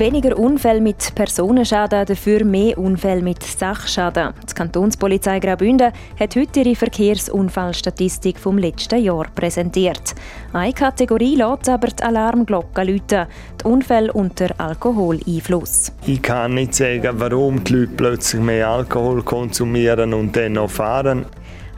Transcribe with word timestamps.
Weniger 0.00 0.38
Unfälle 0.38 0.80
mit 0.80 1.14
Personenschaden, 1.14 2.06
dafür 2.06 2.42
mehr 2.42 2.78
Unfälle 2.78 3.20
mit 3.20 3.42
Sachschaden. 3.42 4.32
Die 4.48 4.54
Kantonspolizei 4.54 5.40
Graubünden 5.40 5.92
hat 6.18 6.36
heute 6.36 6.60
ihre 6.60 6.74
Verkehrsunfallstatistik 6.74 8.38
vom 8.38 8.56
letzten 8.56 9.04
Jahr 9.04 9.26
präsentiert. 9.34 10.14
Eine 10.54 10.72
Kategorie 10.72 11.36
lässt 11.36 11.68
aber 11.68 11.88
die 11.88 12.02
Alarmglocke 12.02 12.82
läuten, 12.82 13.26
die 13.60 13.64
Unfälle 13.66 14.10
unter 14.14 14.58
Alkoholeinfluss. 14.58 15.92
Ich 16.06 16.22
kann 16.22 16.54
nicht 16.54 16.74
sagen, 16.76 17.20
warum 17.20 17.62
die 17.62 17.74
Leute 17.74 17.92
plötzlich 17.94 18.40
mehr 18.40 18.70
Alkohol 18.70 19.22
konsumieren 19.22 20.14
und 20.14 20.34
dann 20.34 20.54
noch 20.54 20.70
fahren 20.70 21.26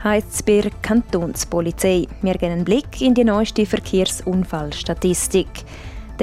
heisst 0.01 0.33
es 0.33 0.43
bei 0.43 0.59
der 0.59 0.71
Kantonspolizei. 0.81 2.07
Wir 2.21 2.33
gehen 2.33 2.51
einen 2.51 2.65
Blick 2.65 3.01
in 3.01 3.13
die 3.13 3.23
neueste 3.23 3.65
Verkehrsunfallstatistik. 3.65 5.47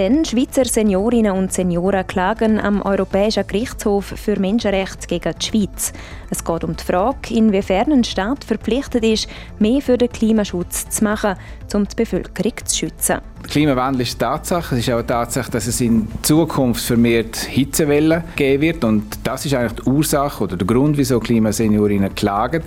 Denn 0.00 0.24
Schweizer 0.24 0.64
Seniorinnen 0.64 1.32
und 1.32 1.52
Senioren 1.52 2.06
klagen 2.06 2.58
am 2.58 2.80
Europäischen 2.80 3.46
Gerichtshof 3.46 4.06
für 4.06 4.40
Menschenrechte 4.40 5.06
gegen 5.06 5.34
die 5.38 5.44
Schweiz. 5.44 5.92
Es 6.30 6.42
geht 6.42 6.64
um 6.64 6.74
die 6.74 6.82
Frage, 6.82 7.34
inwiefern 7.34 7.92
ein 7.92 8.04
Staat 8.04 8.42
verpflichtet 8.44 9.04
ist, 9.04 9.28
mehr 9.58 9.82
für 9.82 9.98
den 9.98 10.08
Klimaschutz 10.08 10.88
zu 10.88 11.04
machen, 11.04 11.34
um 11.74 11.86
die 11.86 11.96
Bevölkerung 11.96 12.54
zu 12.64 12.78
schützen. 12.78 13.18
Der 13.42 13.50
Klimawandel 13.50 14.00
ist 14.00 14.22
eine 14.22 14.32
Tatsache. 14.36 14.74
Es 14.74 14.80
ist 14.80 14.88
auch 14.88 15.00
eine 15.00 15.06
Tatsache, 15.06 15.50
dass 15.50 15.66
es 15.66 15.82
in 15.82 16.08
Zukunft 16.22 16.82
vermehrt 16.82 17.36
Hitzewellen 17.36 18.24
geben 18.36 18.62
wird. 18.62 18.84
Und 18.84 19.18
das 19.22 19.44
ist 19.44 19.52
eigentlich 19.52 19.84
die 19.84 19.90
Ursache 19.90 20.44
oder 20.44 20.56
der 20.56 20.66
Grund, 20.66 20.96
wieso 20.96 21.20
Klimaseniorinnen 21.20 22.14
klagen 22.14 22.62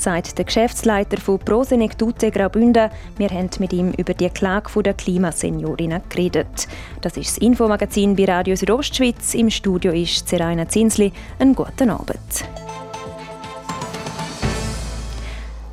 sagt 0.00 0.38
der 0.38 0.46
Geschäftsleiter 0.46 1.20
von 1.20 1.38
Prosenectute 1.38 2.30
Graubünden. 2.30 2.90
Wir 3.18 3.28
haben 3.28 3.50
mit 3.58 3.72
ihm 3.72 3.92
über 3.92 4.14
die 4.14 4.30
Klage 4.30 4.82
der 4.82 4.94
Klimaseniorinnen 4.94 6.02
geredet. 6.08 6.68
Das 7.02 7.16
ist 7.16 7.36
das 7.36 7.38
Infomagazin 7.38 8.16
bei 8.16 8.24
Radio 8.24 8.56
Südostschweiz. 8.56 9.34
Im 9.34 9.50
Studio 9.50 9.92
ist 9.92 10.26
Seraina 10.28 10.68
Zinsli. 10.68 11.12
Einen 11.38 11.54
guten 11.54 11.90
Abend. 11.90 12.44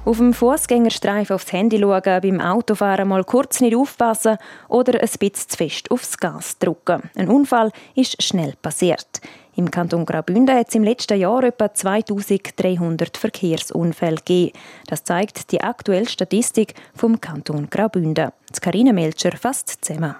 Auf 0.03 0.17
dem 0.17 0.33
Fußgängerstreifen 0.33 1.33
aufs 1.33 1.51
Handy 1.51 1.79
schauen, 1.79 2.21
beim 2.21 2.39
Autofahren 2.39 3.09
mal 3.09 3.23
kurz 3.23 3.59
nicht 3.59 3.75
aufpassen 3.75 4.37
oder 4.69 4.93
ein 4.93 5.09
bisschen 5.19 5.33
zu 5.33 5.57
fest 5.57 5.91
aufs 5.91 6.17
Gas 6.17 6.57
drücken. 6.59 7.09
Ein 7.15 7.29
Unfall 7.29 7.71
ist 7.93 8.21
schnell 8.23 8.53
passiert. 8.61 9.21
Im 9.57 9.71
Kanton 9.71 10.05
Graubünden 10.05 10.55
hat 10.55 10.69
es 10.69 10.75
im 10.75 10.83
letzten 10.83 11.19
Jahr 11.19 11.43
etwa 11.43 11.73
2300 11.73 13.17
Verkehrsunfälle 13.17 14.17
gegeben. 14.17 14.51
Das 14.85 15.03
zeigt 15.03 15.51
die 15.51 15.61
aktuelle 15.61 16.07
Statistik 16.07 16.75
vom 16.95 17.19
Kanton 17.19 17.67
Graubünden. 17.67 18.29
Karina 18.61 18.93
Melcher 18.93 19.31
fasst 19.35 19.83
zusammen. 19.83 20.15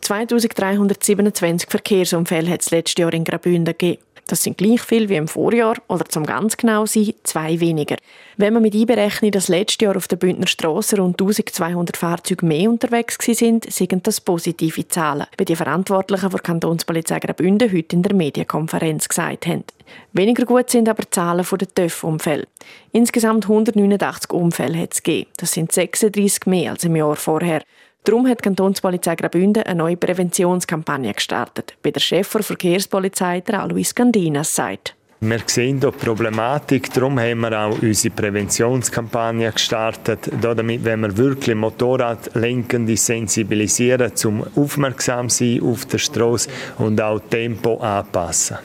2327 0.00 1.70
Verkehrsunfälle 1.70 2.50
hat 2.50 2.62
es 2.62 2.72
letztes 2.72 3.00
Jahr 3.00 3.14
in 3.14 3.22
Graubünden 3.22 3.76
gegeben. 3.78 4.02
Das 4.26 4.42
sind 4.42 4.58
gleich 4.58 4.80
viel 4.80 5.08
wie 5.08 5.16
im 5.16 5.28
Vorjahr 5.28 5.76
oder 5.88 6.04
zum 6.06 6.24
ganz 6.24 6.56
genau 6.56 6.86
sein, 6.86 7.12
zwei 7.24 7.60
weniger. 7.60 7.96
Wenn 8.36 8.54
man 8.54 8.62
mit 8.62 8.74
einberechnet, 8.74 9.34
dass 9.34 9.48
letztes 9.48 9.84
Jahr 9.84 9.96
auf 9.96 10.08
der 10.08 10.16
Bündner 10.16 10.46
Straße 10.46 10.96
rund 10.96 11.20
1200 11.20 11.96
Fahrzeuge 11.96 12.46
mehr 12.46 12.70
unterwegs 12.70 13.18
sind, 13.20 13.70
sind 13.70 14.06
das 14.06 14.20
positive 14.20 14.88
Zahlen, 14.88 15.26
wie 15.38 15.44
die 15.44 15.56
Verantwortlichen 15.56 16.30
der 16.30 16.40
Kantonspolizei 16.40 17.20
Graubünden 17.20 17.72
heute 17.72 17.96
in 17.96 18.02
der 18.02 18.14
Medienkonferenz 18.14 19.08
gesagt 19.08 19.46
haben. 19.46 19.64
Weniger 20.12 20.46
gut 20.46 20.70
sind 20.70 20.88
aber 20.88 21.02
die 21.02 21.10
Zahlen 21.10 21.44
der 21.44 21.74
TÜV-Unfälle. 21.74 22.46
Insgesamt 22.92 23.44
189 23.44 24.32
Unfälle 24.32 24.78
hat 24.78 24.94
es 24.94 25.02
gegeben. 25.02 25.30
Das 25.36 25.52
sind 25.52 25.72
36 25.72 26.46
mehr 26.46 26.72
als 26.72 26.84
im 26.84 26.96
Jahr 26.96 27.16
vorher. 27.16 27.62
Darum 28.04 28.28
hat 28.28 28.40
die 28.40 28.42
Kantonspolizei 28.42 29.16
Graubünden 29.16 29.62
eine 29.62 29.78
neue 29.78 29.96
Präventionskampagne 29.96 31.14
gestartet. 31.14 31.74
Bei 31.82 31.90
der 31.90 32.00
Chef 32.00 32.30
der 32.30 32.42
Verkehrspolizei, 32.42 33.40
der 33.40 33.62
Alois 33.62 33.94
Gandinas, 33.94 34.54
sagt. 34.54 34.94
Wir 35.20 35.40
sehen 35.46 35.80
hier 35.80 35.90
die 35.90 36.04
Problematik, 36.04 36.92
darum 36.92 37.18
haben 37.18 37.40
wir 37.40 37.58
auch 37.58 37.80
unsere 37.80 38.14
Präventionskampagne 38.14 39.50
gestartet, 39.50 40.30
damit 40.38 40.84
wenn 40.84 41.00
wir 41.00 41.16
wirklich 41.16 41.56
Motorradlenkende 41.56 42.94
sensibilisieren, 42.94 44.14
zum 44.14 44.44
aufmerksam 44.54 45.30
sein 45.30 45.62
auf 45.62 45.86
der 45.86 45.96
Straße 45.96 46.50
und 46.76 47.00
auch 47.00 47.20
Tempo 47.30 47.78
anpassen. 47.78 48.58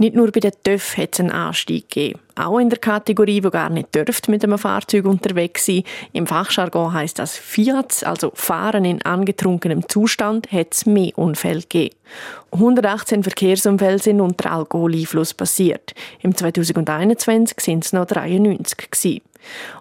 Nicht 0.00 0.14
nur 0.14 0.30
bei 0.30 0.38
den 0.38 0.52
TÜV 0.62 0.96
hat 0.96 1.14
es 1.14 1.20
einen 1.20 1.32
Anstieg 1.32 1.90
gegeben. 1.90 2.20
Auch 2.36 2.60
in 2.60 2.70
der 2.70 2.78
Kategorie, 2.78 3.42
wo 3.42 3.50
gar 3.50 3.68
nicht 3.68 3.92
dürft 3.92 4.28
mit 4.28 4.44
einem 4.44 4.56
Fahrzeug 4.56 5.06
unterwegs 5.06 5.66
sein. 5.66 5.82
Im 6.12 6.28
Fachjargon 6.28 6.92
heißt 6.92 7.18
das 7.18 7.36
Fiat, 7.36 8.04
also 8.04 8.30
Fahren 8.32 8.84
in 8.84 9.02
angetrunkenem 9.02 9.88
Zustand, 9.88 10.52
hat 10.52 10.68
es 10.72 10.86
mehr 10.86 11.18
Unfälle 11.18 11.62
gegeben. 11.62 11.96
118 12.52 13.24
Verkehrsunfälle 13.24 13.98
sind 13.98 14.20
unter 14.20 14.52
Alkoholeinfluss 14.52 15.34
passiert. 15.34 15.94
Im 16.22 16.36
2021 16.36 17.58
sind 17.60 17.84
es 17.84 17.92
noch 17.92 18.06
93 18.06 18.90
gewesen. 18.92 19.20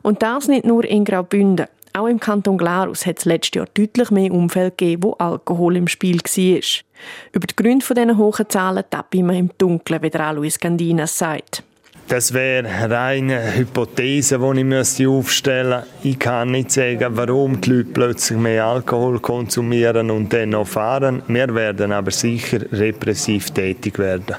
Und 0.02 0.24
das 0.24 0.48
nicht 0.48 0.66
nur 0.66 0.84
in 0.84 1.06
Graubünden. 1.06 1.68
Auch 1.94 2.08
im 2.08 2.20
Kanton 2.20 2.58
Glarus 2.58 3.06
hat 3.06 3.20
es 3.20 3.26
letztes 3.26 3.56
Jahr 3.56 3.68
deutlich 3.74 4.12
mehr 4.12 4.32
Umfälle 4.32 4.72
gegeben, 4.72 5.04
wo 5.04 5.14
Alkohol 5.14 5.78
im 5.78 5.88
Spiel 5.88 6.18
war. 6.18 6.84
Über 7.32 7.48
die 7.48 7.56
Gründe 7.56 7.86
dieser 7.86 8.18
hohen 8.18 8.50
Zahlen 8.50 8.84
tappen 8.90 9.28
wir 9.28 9.38
im 9.38 9.52
Dunkeln, 9.58 10.02
wie 10.02 10.10
der 10.10 10.28
Alois 10.28 10.60
Gandinas 10.60 11.18
sagt. 11.18 11.64
Das 12.08 12.34
wäre 12.34 12.90
reine 12.90 13.58
Hypothese, 13.58 14.40
die 14.40 14.78
ich 15.02 15.08
aufstellen 15.08 15.82
müsste. 15.82 16.08
Ich 16.08 16.18
kann 16.18 16.52
nicht 16.52 16.72
sagen, 16.72 17.18
warum 17.18 17.60
die 17.60 17.70
Leute 17.70 17.90
plötzlich 17.90 18.40
mehr 18.40 18.66
Alkohol 18.66 19.20
konsumieren 19.20 20.10
und 20.10 20.32
dann 20.32 20.50
noch 20.50 20.68
fahren. 20.68 21.22
Wir 21.28 21.54
werden 21.54 21.92
aber 21.92 22.12
sicher 22.12 22.60
repressiv 22.72 23.52
tätig 23.52 24.00
werden. 24.00 24.38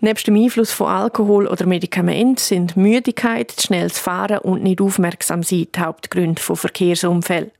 Neben 0.00 0.22
dem 0.22 0.36
Einfluss 0.36 0.70
von 0.70 0.86
Alkohol 0.86 1.46
oder 1.48 1.66
Medikamenten 1.66 2.36
sind 2.36 2.76
Müdigkeit, 2.76 3.52
schnelles 3.60 3.98
Fahren 3.98 4.38
und 4.38 4.62
nicht 4.62 4.80
aufmerksam 4.80 5.42
sein 5.42 5.66
die 5.74 5.80
Hauptgründe 5.80 6.40
von 6.40 6.56
Verkehrsunfällen. 6.56 7.50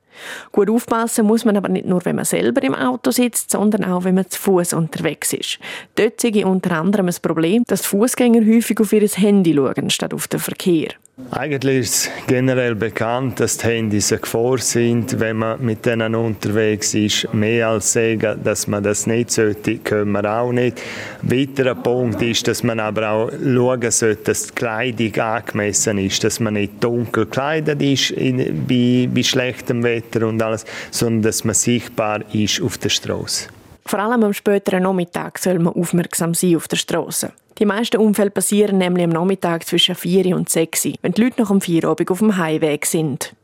Gut 0.52 0.70
aufpassen 0.70 1.26
muss 1.26 1.44
man 1.44 1.56
aber 1.56 1.68
nicht 1.68 1.86
nur, 1.86 2.04
wenn 2.04 2.16
man 2.16 2.24
selber 2.24 2.62
im 2.62 2.74
Auto 2.74 3.10
sitzt, 3.10 3.50
sondern 3.50 3.84
auch, 3.84 4.04
wenn 4.04 4.14
man 4.14 4.28
zu 4.28 4.40
Fuß 4.40 4.72
unterwegs 4.72 5.32
ist. 5.32 5.58
Dort 5.94 6.20
sehe 6.20 6.30
ich 6.30 6.44
unter 6.44 6.72
anderem 6.72 7.06
das 7.06 7.20
Problem, 7.20 7.62
dass 7.66 7.86
Fußgänger 7.86 8.40
häufig 8.40 8.80
auf 8.80 8.92
ihr 8.92 9.06
Handy 9.08 9.54
schauen, 9.54 9.90
statt 9.90 10.14
auf 10.14 10.28
den 10.28 10.40
Verkehr. 10.40 10.90
Eigentlich 11.30 11.80
ist 11.80 11.94
es 11.94 12.10
generell 12.26 12.76
bekannt, 12.76 13.40
dass 13.40 13.58
die 13.58 13.66
Handys 13.66 14.12
eine 14.12 14.20
Gefahr 14.20 14.58
sind, 14.58 15.18
wenn 15.18 15.36
man 15.36 15.60
mit 15.64 15.84
denen 15.84 16.14
unterwegs 16.14 16.94
ist. 16.94 17.32
Mehr 17.34 17.68
als 17.68 17.92
sagen, 17.92 18.40
dass 18.44 18.66
man 18.68 18.84
das 18.84 19.06
nicht 19.06 19.32
sollte, 19.32 19.78
können 19.78 20.12
wir 20.12 20.24
auch 20.24 20.52
nicht. 20.52 20.80
Weiterer 21.22 21.74
Punkt 21.74 22.22
ist, 22.22 22.46
dass 22.46 22.62
man 22.62 22.78
aber 22.78 23.10
auch 23.10 23.30
schauen 23.30 23.90
sollte, 23.90 24.22
dass 24.24 24.46
die 24.46 24.54
Kleidung 24.54 25.14
angemessen 25.16 25.98
ist, 25.98 26.22
dass 26.22 26.38
man 26.38 26.54
nicht 26.54 26.82
dunkel 26.82 27.24
gekleidet 27.24 27.82
ist 27.82 28.10
in, 28.12 28.66
bei, 28.66 29.08
bei 29.12 29.22
schlechtem 29.22 29.82
Wetter 29.82 30.26
und 30.26 30.40
alles, 30.40 30.64
sondern 30.92 31.22
dass 31.22 31.42
man 31.42 31.54
sichtbar 31.54 32.22
ist 32.32 32.62
auf 32.62 32.78
der 32.78 32.90
Straße. 32.90 33.48
Vor 33.84 33.98
allem 33.98 34.22
am 34.22 34.32
späteren 34.32 34.84
Nachmittag 34.84 35.38
soll 35.38 35.58
man 35.58 35.74
aufmerksam 35.74 36.32
sein 36.32 36.56
auf 36.56 36.68
der 36.68 36.76
Straße. 36.76 37.32
Die 37.58 37.66
meisten 37.66 37.96
Unfälle 37.96 38.30
passieren 38.30 38.78
nämlich 38.78 39.04
am 39.04 39.10
Nachmittag 39.10 39.66
zwischen 39.66 39.96
4 39.96 40.36
und 40.36 40.48
6, 40.48 40.90
wenn 41.02 41.12
die 41.12 41.22
Leute 41.22 41.40
nach 41.40 41.48
dem 41.48 41.60
Feierabend 41.60 42.10
auf 42.10 42.18
dem 42.18 42.36
Heimweg 42.36 42.86
sind. 42.86 43.34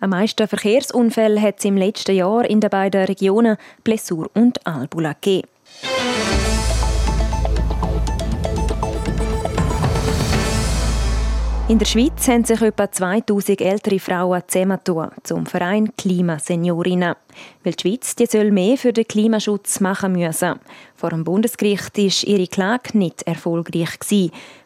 Am 0.00 0.10
meisten 0.10 0.48
Verkehrsunfälle 0.48 1.40
hat 1.40 1.60
es 1.60 1.64
im 1.64 1.76
letzten 1.76 2.16
Jahr 2.16 2.44
in 2.44 2.60
den 2.60 2.68
beiden 2.68 3.04
Regionen 3.04 3.56
Blessur 3.84 4.28
und 4.34 4.66
Albula 4.66 5.12
gegeben. 5.12 5.48
In 11.66 11.78
der 11.78 11.86
Schweiz 11.86 12.28
haben 12.28 12.44
sich 12.44 12.60
etwa 12.60 12.92
2000 12.92 13.62
ältere 13.62 13.98
Frauen 13.98 14.42
zusammengetan 14.46 15.12
zum 15.22 15.46
Verein 15.46 15.96
Klimaseniorinnen. 15.96 17.14
Weil 17.62 17.72
die 17.72 17.80
Schweiz 17.80 18.14
die 18.14 18.26
soll 18.26 18.50
mehr 18.50 18.76
für 18.76 18.92
den 18.92 19.08
Klimaschutz 19.08 19.80
machen 19.80 20.12
müssen. 20.12 20.60
Vor 20.94 21.08
dem 21.08 21.24
Bundesgericht 21.24 21.96
war 21.96 22.28
ihre 22.28 22.48
Klage 22.48 22.98
nicht 22.98 23.22
erfolgreich. 23.22 23.88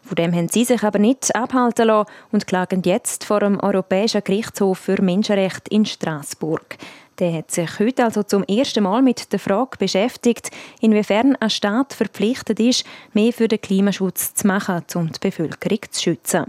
Von 0.02 0.16
dem 0.16 0.34
haben 0.34 0.48
sie 0.48 0.64
sich 0.64 0.82
aber 0.82 0.98
nicht 0.98 1.36
abhalten 1.36 1.86
lassen 1.86 2.10
und 2.32 2.48
klagen 2.48 2.82
jetzt 2.84 3.22
vor 3.22 3.38
dem 3.40 3.60
Europäischen 3.60 4.24
Gerichtshof 4.24 4.78
für 4.78 5.00
Menschenrechte 5.00 5.70
in 5.70 5.86
Straßburg. 5.86 6.78
Der 7.18 7.32
hat 7.32 7.50
sich 7.50 7.80
heute 7.80 8.04
also 8.04 8.22
zum 8.22 8.44
ersten 8.44 8.84
Mal 8.84 9.02
mit 9.02 9.32
der 9.32 9.40
Frage 9.40 9.76
beschäftigt, 9.76 10.50
inwiefern 10.80 11.34
ein 11.36 11.50
Staat 11.50 11.92
verpflichtet 11.92 12.60
ist, 12.60 12.86
mehr 13.12 13.32
für 13.32 13.48
den 13.48 13.60
Klimaschutz 13.60 14.34
zu 14.34 14.46
machen, 14.46 14.84
um 14.94 15.10
die 15.10 15.18
Bevölkerung 15.18 15.80
zu 15.90 16.00
schützen. 16.00 16.44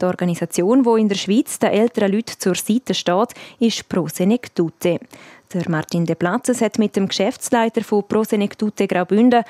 Die 0.00 0.04
Organisation, 0.04 0.82
die 0.82 1.00
in 1.00 1.08
der 1.08 1.14
Schweiz 1.14 1.60
den 1.60 1.70
älteren 1.70 2.12
Leuten 2.12 2.34
zur 2.38 2.56
Seite 2.56 2.94
steht, 2.94 3.34
ist 3.60 3.88
Pro 3.88 4.08
Senectute. 4.08 4.98
Der 5.54 5.70
Martin 5.70 6.04
De 6.04 6.16
Platzes 6.16 6.60
hat 6.60 6.78
mit 6.78 6.96
dem 6.96 7.08
Geschäftsleiter 7.08 7.82
von 7.82 8.06
Pro 8.06 8.24
Senectute 8.24 8.88
Graubünden, 8.88 9.44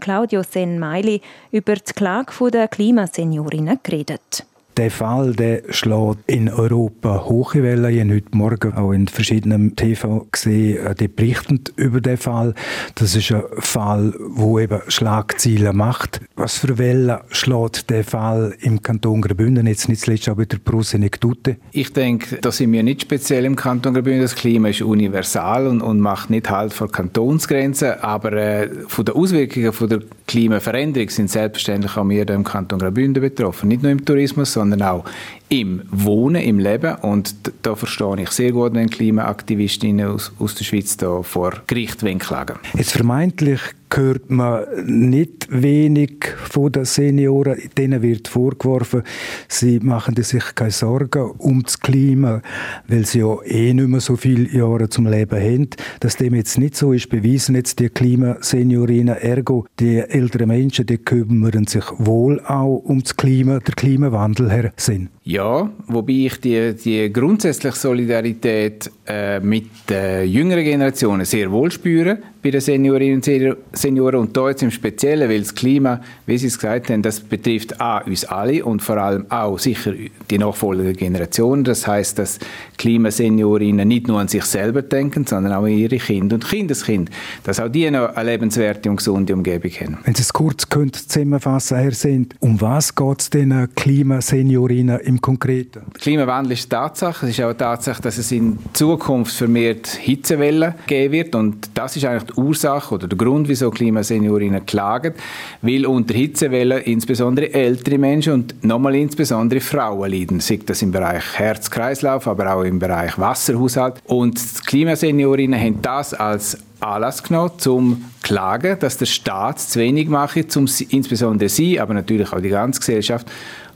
Claudio 0.00 0.42
Sen-Meili, 0.42 1.20
über 1.50 1.74
die 1.74 1.92
Klage 1.92 2.50
der 2.50 2.68
Klimaseniorinnen 2.68 3.80
geredet. 3.82 4.46
Der 4.78 4.90
Fall 4.90 5.34
der 5.34 5.64
schlägt 5.68 6.18
in 6.26 6.48
Europa 6.48 7.26
hohe 7.26 7.62
Wellen. 7.62 7.92
Ich 7.92 8.00
habe 8.00 8.14
heute 8.14 8.36
Morgen 8.36 8.72
auch 8.72 8.92
in 8.92 9.06
verschiedenen 9.06 9.76
TV 9.76 10.26
gesehen, 10.32 10.86
äh, 10.86 10.94
die 10.94 11.08
berichten 11.08 11.60
über 11.76 12.00
den 12.00 12.16
Fall. 12.16 12.54
Das 12.94 13.14
ist 13.14 13.32
ein 13.32 13.42
Fall, 13.58 14.14
wo 14.18 14.58
eben 14.58 14.80
Schlagzeilen 14.88 15.76
macht. 15.76 16.22
Was 16.36 16.56
für 16.56 16.78
Wellen 16.78 17.18
schlägt 17.30 17.90
der 17.90 18.02
Fall 18.02 18.56
im 18.60 18.82
Kanton 18.82 19.20
Graubünden, 19.20 19.66
jetzt 19.66 19.90
nicht 19.90 20.00
zuletzt 20.00 20.30
auch 20.30 20.36
bei 20.36 20.46
der 20.46 20.56
Prosenectute? 20.56 21.56
Ich 21.72 21.92
denke, 21.92 22.38
da 22.40 22.50
sind 22.50 22.72
wir 22.72 22.82
nicht 22.82 23.02
speziell 23.02 23.44
im 23.44 23.56
Kanton 23.56 23.92
Graubünden. 23.92 24.22
Das 24.22 24.34
Klima 24.34 24.68
ist 24.68 24.80
universal 24.80 25.66
und, 25.66 25.82
und 25.82 26.00
macht 26.00 26.30
nicht 26.30 26.48
Halt 26.48 26.72
vor 26.72 26.90
Kantonsgrenzen. 26.90 28.00
Aber 28.00 28.32
äh, 28.32 28.70
von 28.88 29.04
den 29.04 29.14
Auswirkungen 29.14 29.72
von 29.74 29.90
der 29.90 30.00
Klimaveränderung 30.26 31.10
sind 31.10 31.30
selbstverständlich 31.30 31.94
auch 31.98 32.08
wir 32.08 32.26
im 32.30 32.44
Kanton 32.44 32.78
Graubünden 32.78 33.20
betroffen. 33.20 33.68
Nicht 33.68 33.82
nur 33.82 33.92
im 33.92 34.02
Tourismus, 34.02 34.52
sondern 34.62 34.71
auch 34.80 35.04
im 35.52 35.82
Wohnen, 35.90 36.42
im 36.42 36.58
Leben. 36.58 36.94
Und 37.02 37.34
da 37.60 37.74
verstehe 37.74 38.22
ich 38.22 38.30
sehr 38.30 38.52
gut, 38.52 38.72
wenn 38.72 38.88
Klimaaktivistinnen 38.88 40.06
aus, 40.06 40.32
aus 40.38 40.54
der 40.54 40.64
Schweiz 40.64 40.96
da 40.96 41.22
vor 41.22 41.52
Gericht 41.66 42.02
klagen 42.20 42.56
Jetzt 42.74 42.92
vermeintlich 42.92 43.60
hört 43.94 44.30
man 44.30 44.64
nicht 44.86 45.48
wenig 45.50 46.24
von 46.48 46.72
den 46.72 46.86
Senioren. 46.86 47.58
Denen 47.76 48.00
wird 48.00 48.28
vorgeworfen, 48.28 49.02
sie 49.48 49.80
machen 49.80 50.14
sich 50.22 50.54
keine 50.54 50.70
Sorgen 50.70 51.32
um 51.38 51.62
das 51.62 51.78
Klima, 51.78 52.40
weil 52.88 53.04
sie 53.04 53.20
ja 53.20 53.36
eh 53.42 53.74
nicht 53.74 53.88
mehr 53.88 54.00
so 54.00 54.16
viele 54.16 54.48
Jahre 54.50 54.88
zum 54.88 55.06
Leben 55.06 55.38
haben. 55.38 55.68
Dass 56.00 56.16
dem 56.16 56.34
jetzt 56.34 56.58
nicht 56.58 56.76
so 56.76 56.94
ist, 56.94 57.10
beweisen 57.10 57.54
jetzt 57.54 57.78
die 57.80 57.90
Klimaseniorinnen. 57.90 59.16
Ergo, 59.16 59.66
die 59.78 59.98
älteren 59.98 60.48
Menschen, 60.48 60.86
die 60.86 60.98
kümmern 60.98 61.66
sich 61.66 61.84
wohl 61.98 62.40
auch 62.40 62.76
um 62.76 63.02
das 63.02 63.16
Klima, 63.16 63.58
der 63.58 63.74
Klimawandel 63.74 64.50
her 64.50 64.72
sind. 64.76 65.10
Ja, 65.24 65.70
wobei 65.86 66.26
ich 66.26 66.40
die, 66.40 66.74
die 66.74 67.12
grundsätzliche 67.12 67.76
Solidarität 67.76 68.90
äh, 69.06 69.38
mit 69.38 69.66
den 69.88 70.28
jüngeren 70.28 70.64
Generationen 70.64 71.24
sehr 71.24 71.50
wohl 71.52 71.70
spüre 71.70 72.18
bei 72.42 72.50
den 72.50 72.60
Seniorinnen 72.60 73.22
und 73.22 73.56
Senioren 73.72 74.20
und 74.20 74.36
da 74.36 74.48
jetzt 74.48 74.64
im 74.64 74.72
Speziellen, 74.72 75.30
weil 75.30 75.38
das 75.38 75.54
Klima, 75.54 76.00
wie 76.26 76.36
Sie 76.38 76.48
es 76.48 76.58
gesagt 76.58 76.90
haben, 76.90 77.00
das 77.02 77.20
betrifft 77.20 77.80
A, 77.80 77.98
uns 77.98 78.24
alle 78.24 78.64
und 78.64 78.82
vor 78.82 78.96
allem 78.96 79.30
auch 79.30 79.58
sicher 79.60 79.92
die 80.28 80.38
nachfolgenden 80.38 80.96
Generationen. 80.96 81.62
Das 81.62 81.86
heißt, 81.86 82.18
dass 82.18 82.40
Klimaseniorinnen 82.78 83.86
nicht 83.86 84.08
nur 84.08 84.18
an 84.18 84.26
sich 84.26 84.44
selber 84.44 84.82
denken, 84.82 85.24
sondern 85.24 85.52
auch 85.52 85.62
an 85.62 85.70
ihre 85.70 85.98
Kinder 85.98 86.34
und 86.34 86.48
Kindeskinder, 86.48 87.12
dass 87.44 87.60
auch 87.60 87.68
die 87.68 87.88
noch 87.90 88.16
eine 88.16 88.30
lebenswerte 88.32 88.90
und 88.90 88.96
gesunde 88.96 89.34
Umgebung 89.34 89.70
haben. 89.70 89.98
Wenn 90.02 90.14
Sie 90.16 90.22
es 90.22 90.32
kurz 90.32 90.66
zusammenfassen, 91.06 91.78
Herr 91.78 91.92
Send, 91.92 92.34
um 92.40 92.60
was 92.60 92.92
geht 92.96 93.20
es 93.20 93.30
den 93.30 93.68
Klimaseniorinnen 93.76 94.98
im 95.12 95.20
Konkreten? 95.20 95.82
Klimawandel 95.94 96.52
ist 96.52 96.72
eine 96.72 96.82
Tatsache. 96.82 97.26
Es 97.26 97.32
ist 97.32 97.40
auch 97.40 97.48
eine 97.48 97.56
Tatsache, 97.56 98.02
dass 98.02 98.18
es 98.18 98.32
in 98.32 98.58
Zukunft 98.72 99.34
vermehrt 99.36 99.86
Hitzewellen 99.86 100.74
geben 100.86 101.12
wird 101.12 101.34
und 101.34 101.70
das 101.74 101.96
ist 101.96 102.04
eigentlich 102.04 102.34
die 102.34 102.40
Ursache 102.40 102.94
oder 102.94 103.06
der 103.06 103.18
Grund, 103.18 103.48
wieso 103.48 103.70
Klimaseniorinnen 103.70 104.64
klagen, 104.66 105.14
weil 105.60 105.86
unter 105.86 106.14
Hitzewellen 106.14 106.82
insbesondere 106.82 107.52
ältere 107.52 107.98
Menschen 107.98 108.32
und 108.32 108.64
nochmal 108.64 108.94
insbesondere 108.94 109.60
Frauen 109.60 110.10
leiden, 110.10 110.40
sei 110.40 110.60
das 110.64 110.82
im 110.82 110.90
Bereich 110.90 111.24
Herz-Kreislauf, 111.34 112.26
aber 112.26 112.54
auch 112.54 112.62
im 112.62 112.78
Bereich 112.78 113.18
Wasserhaushalt. 113.18 114.02
Und 114.06 114.40
Klimaseniorinnen 114.66 115.60
haben 115.60 115.82
das 115.82 116.14
als 116.14 116.58
Anlass 116.80 117.22
genommen, 117.22 117.52
zum 117.58 118.04
klagen, 118.22 118.78
dass 118.78 118.98
der 118.98 119.06
Staat 119.06 119.60
zu 119.60 119.78
wenig 119.78 120.08
macht, 120.08 120.56
um 120.56 120.66
insbesondere 120.88 121.48
sie, 121.48 121.78
aber 121.78 121.94
natürlich 121.94 122.32
auch 122.32 122.40
die 122.40 122.48
ganze 122.48 122.80
Gesellschaft 122.80 123.26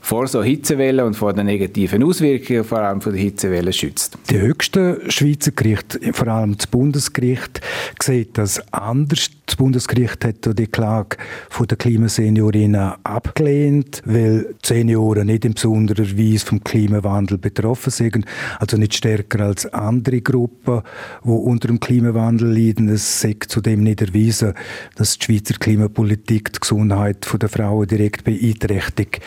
vor 0.07 0.25
so 0.29 0.41
Hitzewellen 0.41 1.05
und 1.05 1.15
vor 1.15 1.33
den 1.33 1.47
negativen 1.47 2.01
Auswirkungen 2.01 2.63
vor 2.63 2.79
allem 2.79 3.01
von 3.01 3.11
der 3.11 3.21
Hitzewelle 3.21 3.73
schützt. 3.73 4.17
Die 4.29 4.39
höchste 4.39 5.01
Schweizer 5.09 5.51
Gericht, 5.51 5.99
vor 6.13 6.29
allem 6.29 6.55
das 6.55 6.65
Bundesgericht, 6.67 7.59
sieht 8.01 8.37
das 8.37 8.61
anders. 8.71 9.29
Das 9.47 9.55
Bundesgericht 9.55 10.25
hat 10.25 10.59
die 10.59 10.67
Klage 10.67 11.15
von 11.49 11.67
der 11.67 11.77
Klimaseniorinnen 11.77 12.95
abgelehnt, 13.03 14.01
weil 14.03 14.53
die 14.61 14.67
Senioren 14.67 15.27
nicht 15.27 15.45
in 15.45 15.53
besonderer 15.53 16.05
Weise 16.05 16.45
vom 16.45 16.63
Klimawandel 16.65 17.37
betroffen 17.37 17.89
sind, 17.89 18.25
also 18.59 18.75
nicht 18.75 18.93
stärker 18.93 19.45
als 19.45 19.65
andere 19.73 20.19
Gruppen, 20.19 20.81
die 21.23 21.29
unter 21.29 21.69
dem 21.69 21.79
Klimawandel 21.79 22.53
leiden. 22.53 22.89
Es 22.89 23.21
sagt 23.21 23.49
zudem 23.49 23.83
nicht 23.83 24.01
erwiesen, 24.01 24.53
dass 24.95 25.17
die 25.17 25.25
Schweizer 25.25 25.53
Klimapolitik 25.57 26.51
die 26.51 26.59
Gesundheit 26.59 27.25
der 27.41 27.49
Frauen 27.49 27.87
direkt 27.87 28.25
beeinträchtigt. 28.25 29.21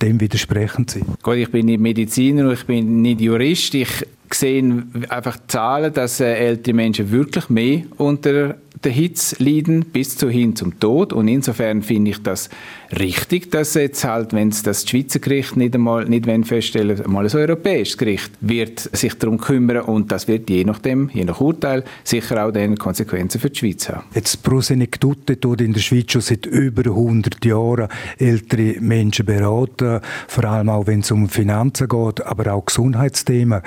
Dem 0.00 0.20
widersprechen 0.20 0.88
Sie? 0.88 1.02
Gut, 1.22 1.36
ich 1.36 1.50
bin 1.50 1.66
nicht 1.66 1.80
Mediziner 1.80 2.50
ich 2.50 2.64
bin 2.64 3.02
nicht 3.02 3.20
Jurist. 3.20 3.74
Ich 3.74 4.06
sehe 4.32 4.84
einfach 5.08 5.38
Zahlen, 5.48 5.92
dass 5.92 6.20
äh, 6.20 6.32
ältere 6.32 6.74
Menschen 6.74 7.10
wirklich 7.10 7.48
mehr 7.48 7.82
unter 7.96 8.56
der 8.86 8.92
Hitze 8.92 9.42
leiden, 9.42 9.84
bis 9.84 10.16
zu 10.16 10.30
hin 10.30 10.54
zum 10.54 10.78
Tod. 10.78 11.12
Und 11.12 11.26
insofern 11.26 11.82
finde 11.82 12.12
ich 12.12 12.22
das 12.22 12.48
richtig, 12.96 13.50
dass 13.50 13.74
jetzt 13.74 14.04
halt, 14.04 14.32
wenn 14.32 14.50
es 14.50 14.62
das 14.62 14.88
Schweizer 14.88 15.18
Gericht 15.18 15.56
nicht 15.56 15.74
einmal 15.74 16.04
nicht 16.04 16.26
feststellen, 16.46 17.02
mal 17.10 17.26
ein 17.26 17.34
europäisches 17.34 17.98
Gericht 17.98 18.30
wird 18.40 18.78
sich 18.78 19.14
darum 19.14 19.38
kümmern 19.38 19.78
und 19.80 20.12
das 20.12 20.28
wird 20.28 20.48
je 20.48 20.62
nachdem, 20.62 21.10
je 21.12 21.24
nach 21.24 21.40
Urteil, 21.40 21.82
sicher 22.04 22.46
auch 22.46 22.52
dann 22.52 22.76
Konsequenzen 22.76 23.40
für 23.40 23.50
die 23.50 23.58
Schweiz 23.58 23.88
haben. 23.88 24.04
Jetzt 24.14 24.44
Prosenectute 24.44 25.40
tut 25.40 25.62
in 25.62 25.72
der 25.72 25.80
Schweiz 25.80 26.12
schon 26.12 26.20
seit 26.20 26.46
über 26.46 26.88
100 26.88 27.44
Jahren 27.44 27.88
ältere 28.18 28.80
Menschen 28.80 29.26
beraten, 29.26 30.00
vor 30.28 30.44
allem 30.44 30.68
auch 30.68 30.86
wenn 30.86 31.00
es 31.00 31.10
um 31.10 31.28
Finanzen 31.28 31.88
geht, 31.88 32.24
aber 32.24 32.52
auch 32.52 32.66
Gesundheitsthemen. 32.66 33.62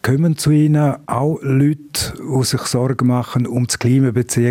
Kommen 0.00 0.38
zu 0.38 0.50
Ihnen 0.50 0.94
auch 1.06 1.40
Leute, 1.42 2.14
die 2.18 2.44
sich 2.44 2.62
Sorgen 2.62 3.08
machen 3.08 3.46
um 3.46 3.66
das 3.66 3.78
Klima 3.78 4.12
beziehungsweise 4.12 4.45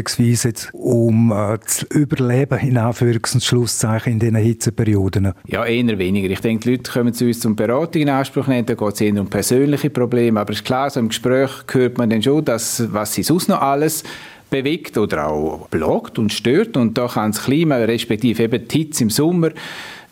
um 0.74 1.32
äh, 1.32 1.58
das 1.64 1.84
Überleben 1.84 2.60
in 2.60 2.78
Anführungs- 2.78 3.34
und 3.34 3.44
Schlusszeichen 3.44 4.14
in 4.14 4.20
diesen 4.20 4.36
Hitzeperioden? 4.36 5.34
Ja, 5.48 5.66
eher 5.66 5.98
weniger. 5.98 6.30
Ich 6.30 6.42
denke, 6.42 6.64
die 6.64 6.72
Leute 6.72 6.92
kommen 6.92 7.14
zu 7.14 7.26
uns 7.26 7.40
zum 7.40 7.56
Beratung 7.56 8.02
in 8.02 8.10
Anspruch 8.10 8.48
nehmen, 8.48 8.66
da 8.66 8.74
geht 8.74 8.94
es 8.94 9.02
eher 9.02 9.20
um 9.20 9.30
persönliche 9.30 9.90
Probleme, 9.90 10.40
aber 10.40 10.52
es 10.52 10.60
ist 10.60 10.66
klar, 10.66 10.90
so 10.90 11.00
im 11.00 11.10
Gespräch 11.10 11.52
hört 11.72 11.98
man 11.98 12.10
dann 12.10 12.22
schon, 12.22 12.44
dass, 12.44 12.92
was 12.92 13.14
sie 13.14 13.24
sonst 13.24 13.50
noch 13.50 13.62
alles 13.62 14.04
bewegt 14.50 14.98
oder 14.98 15.28
auch 15.28 15.68
blockt 15.70 16.20
und 16.20 16.32
stört 16.32 16.78
und 16.78 16.98
da 16.98 17.08
kann 17.08 17.32
das 17.32 17.44
Klima, 17.44 17.76
respektive 17.78 18.44
eben 18.44 18.68
die 18.68 18.78
Hitze 18.78 19.04
im 19.04 19.10
Sommer, 19.10 19.52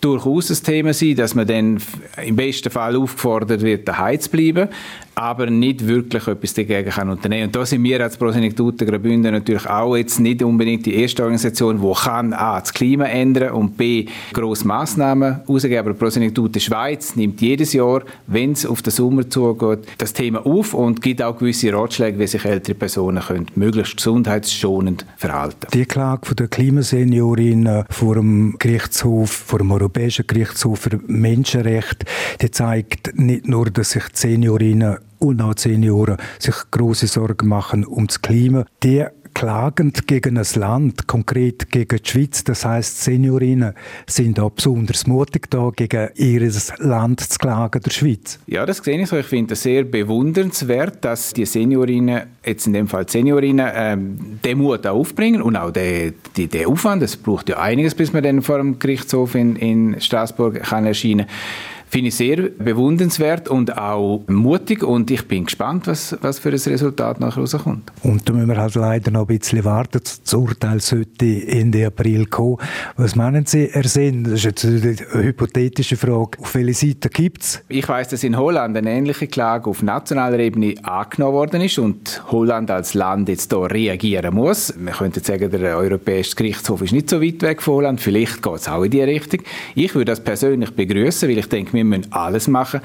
durchaus 0.04 0.50
ein 0.50 0.64
Thema 0.64 0.94
sein, 0.94 1.16
dass 1.16 1.34
man 1.34 1.48
dann 1.48 1.82
im 2.26 2.36
besten 2.36 2.70
Fall 2.70 2.96
aufgefordert 2.96 3.62
wird, 3.62 3.88
daheim 3.88 4.20
zu 4.20 4.30
bleiben 4.30 4.68
aber 5.16 5.50
nicht 5.50 5.86
wirklich 5.88 6.28
etwas 6.28 6.54
dagegen 6.54 6.90
kann 6.90 7.10
unternehmen. 7.10 7.48
Und 7.48 7.56
da 7.56 7.66
sind 7.66 7.84
wir 7.84 8.02
als 8.02 8.18
Prosenektute 8.18 8.86
Graubünden 8.86 9.34
natürlich 9.34 9.68
auch 9.68 9.96
jetzt 9.96 10.20
nicht 10.20 10.42
unbedingt 10.44 10.86
die 10.86 10.96
erste 10.96 11.24
Organisation, 11.24 11.82
die 11.82 11.94
kann 12.04 12.34
A, 12.34 12.60
das 12.60 12.74
Klima 12.74 13.06
ändern 13.06 13.52
und 13.52 13.78
B, 13.78 14.08
grosse 14.34 14.68
Massnahmen 14.68 15.42
rausgeben. 15.48 15.80
Aber 15.80 15.94
Prosenektute 15.94 16.60
Schweiz 16.60 17.16
nimmt 17.16 17.42
jedes 17.42 17.74
Jahr, 17.74 18.04
wenn 18.28 18.54
es 18.54 18.66
auf 18.66 18.82
den 18.82 18.92
Sommer 18.92 19.30
zugeht, 19.30 19.80
das 19.98 20.14
Thema 20.14 20.46
auf 20.46 20.74
und 20.74 21.02
gibt 21.02 21.22
auch 21.22 21.38
gewisse 21.38 21.74
Ratschläge, 21.74 22.20
wie 22.20 22.28
sich 22.28 22.46
ältere 22.46 22.76
Personen 22.76 23.22
können 23.22 23.48
möglichst 23.56 23.98
gesundheitsschonend 23.98 25.06
verhalten 25.18 25.68
Die 25.74 25.86
Klage 25.86 26.36
der 26.36 26.48
Klimaseniorin 26.48 27.84
vor 27.90 28.16
dem 28.16 28.56
Gerichtshof, 28.60 29.32
vor 29.32 29.60
dem 29.60 29.72
Europäischen 29.72 30.26
Gerichtshof 30.28 30.80
für 30.80 31.00
Menschenrechte, 31.08 32.06
die 32.42 32.52
zeigt 32.52 33.18
nicht 33.18 33.48
nur, 33.48 33.70
dass 33.70 33.92
sich 33.92 34.04
die 34.10 34.20
Seniorinnen 34.20 34.98
und 35.24 35.42
auch 35.42 35.54
Senioren 35.58 36.18
sich 36.40 36.56
große 36.72 37.08
Sorgen 37.08 37.48
machen 37.48 37.86
um 37.86 38.08
das 38.08 38.22
Klima. 38.22 38.66
Die 38.84 39.06
klagend 39.34 40.08
gegen 40.08 40.38
ein 40.38 40.46
Land, 40.56 41.08
konkret 41.08 41.72
gegen 41.72 41.98
die 41.98 42.10
Schweiz. 42.10 42.44
Das 42.44 42.66
heißt, 42.66 43.04
Seniorinnen 43.04 43.74
sind 44.06 44.40
auch 44.40 44.52
besonders 44.52 45.08
mutig 45.08 45.50
da, 45.50 45.72
gegen 45.76 46.10
ihr 46.16 46.52
Land 46.80 47.22
zu 47.22 47.40
klagen, 47.40 47.82
der 47.82 47.92
Schweiz. 47.92 48.40
Ja, 48.48 48.66
das 48.66 48.78
sehe 48.78 49.02
ich 49.02 49.10
so. 49.10 49.18
Ich 49.18 49.26
finde 49.26 49.54
es 49.54 49.64
sehr 49.64 49.84
bewundernswert, 49.84 51.04
dass 51.04 51.34
die 51.34 51.46
Seniorinnen, 51.46 52.24
jetzt 52.46 52.68
in 52.68 52.74
dem 52.74 52.88
Fall 52.88 53.10
Seniorinnen, 53.10 53.72
ähm, 53.74 54.40
den 54.44 54.60
Mut 54.60 54.86
aufbringen 54.86 55.42
und 55.42 55.56
auch 55.56 55.72
den, 55.72 56.14
den, 56.38 56.50
den 56.50 56.68
Aufwand. 56.68 57.02
Es 57.02 57.18
braucht 57.18 57.50
ja 57.50 57.60
einiges, 57.60 57.96
bis 57.96 58.14
man 58.14 58.24
dann 58.24 58.42
vor 58.42 58.58
dem 58.58 58.78
Gerichtshof 58.78 59.36
in, 59.36 59.56
in 59.56 60.00
Straßburg 60.00 60.62
kann 60.62 60.86
erscheinen 60.86 61.26
kann 61.26 61.73
finde 61.94 62.08
ich 62.08 62.16
sehr 62.16 62.50
bewundernswert 62.50 63.48
und 63.50 63.78
auch 63.78 64.24
mutig 64.28 64.82
und 64.82 65.12
ich 65.12 65.28
bin 65.28 65.46
gespannt, 65.46 65.86
was, 65.86 66.18
was 66.22 66.40
für 66.40 66.50
ein 66.50 66.56
Resultat 66.56 67.20
nachher 67.20 67.42
rauskommt. 67.42 67.92
Und 68.02 68.28
da 68.28 68.34
müssen 68.34 68.48
wir 68.48 68.58
halt 68.58 68.74
leider 68.74 69.12
noch 69.12 69.22
ein 69.22 69.28
bisschen 69.28 69.64
warten. 69.64 70.02
Das 70.04 70.34
Urteil 70.34 70.80
sollte 70.80 71.48
Ende 71.48 71.86
April 71.86 72.26
kommen. 72.26 72.58
Was 72.98 73.16
meinen 73.16 73.46
Sie, 73.46 73.70
Herr 73.72 73.88
Sinn? 73.88 74.24
Das 74.24 74.34
ist 74.34 74.44
jetzt 74.44 74.66
eine 74.66 75.24
hypothetische 75.24 75.96
Frage. 75.96 76.40
Auf 76.40 76.56
welche 76.56 76.74
Seite 76.74 77.10
gibt 77.10 77.44
es? 77.44 77.62
Ich 77.70 77.88
weiß, 77.88 78.10
dass 78.10 78.24
in 78.24 78.40
Holland 78.40 78.76
eine 78.76 78.90
ähnliche 78.90 79.28
Klage 79.28 79.70
auf 79.70 79.84
nationaler 79.84 80.40
Ebene 80.40 80.74
angenommen 80.82 81.34
worden 81.36 81.62
ist 81.62 81.78
und 81.78 82.24
Holland 82.32 82.72
als 82.72 82.96
Land 82.96 83.30
jetzt 83.30 83.54
hier 83.54 83.70
reagieren 83.70 84.34
muss. 84.34 84.76
Man 84.76 84.96
könnte 84.96 85.20
sagen, 85.20 85.52
der 85.52 85.78
Europäische 85.78 86.36
Gerichtshof 86.36 86.82
ist 86.82 86.92
nicht 86.92 87.12
so 87.12 87.22
weit 87.22 87.44
weg 87.44 87.62
von 87.62 87.76
Holland. 87.76 88.02
Vielleicht 88.02 88.42
geht 88.42 88.56
es 88.56 88.68
auch 88.68 88.82
in 88.82 88.90
diese 88.90 89.06
Richtung. 89.06 89.42
Ich 89.76 89.94
würde 89.94 90.06
das 90.06 90.24
persönlich 90.24 90.72
begrüßen, 90.72 91.30
weil 91.30 91.38
ich 91.38 91.50
denke, 91.50 91.74
wir 91.74 91.83
müssen 91.84 92.12
alles 92.12 92.48
machen, 92.48 92.82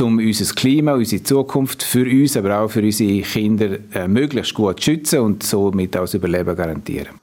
um 0.00 0.18
unser 0.18 0.54
Klima, 0.54 0.94
unsere 0.94 1.22
Zukunft 1.22 1.82
für 1.82 2.04
uns, 2.04 2.36
aber 2.36 2.60
auch 2.60 2.68
für 2.68 2.82
unsere 2.82 3.22
Kinder 3.22 3.78
äh, 3.94 4.08
möglichst 4.08 4.54
gut 4.54 4.80
zu 4.80 4.90
schützen 4.90 5.20
und 5.20 5.42
somit 5.42 5.96
auch 5.96 6.02
das 6.02 6.14
Überleben 6.14 6.56
garantieren 6.56 7.22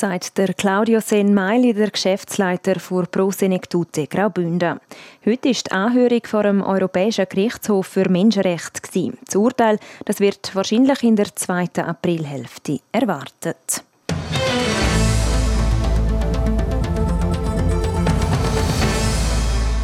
sagt 0.00 0.38
der 0.38 0.54
Claudio 0.54 1.00
Senmeili, 1.00 1.74
der 1.74 1.90
Geschäftsleiter 1.90 2.80
für 2.80 3.04
Prosenectute 3.04 4.06
Graubünden. 4.06 4.80
Heute 5.26 5.50
ist 5.50 5.66
die 5.66 5.72
Anhörung 5.72 6.22
vor 6.24 6.42
dem 6.42 6.62
Europäischen 6.62 7.26
Gerichtshof 7.28 7.86
für 7.86 8.08
Menschenrechte. 8.08 9.12
Das 9.26 9.36
Urteil 9.36 9.78
das 10.06 10.20
wird 10.20 10.54
wahrscheinlich 10.54 11.02
in 11.02 11.16
der 11.16 11.34
zweiten 11.36 11.82
Aprilhälfte 11.82 12.80
erwartet. 12.92 13.84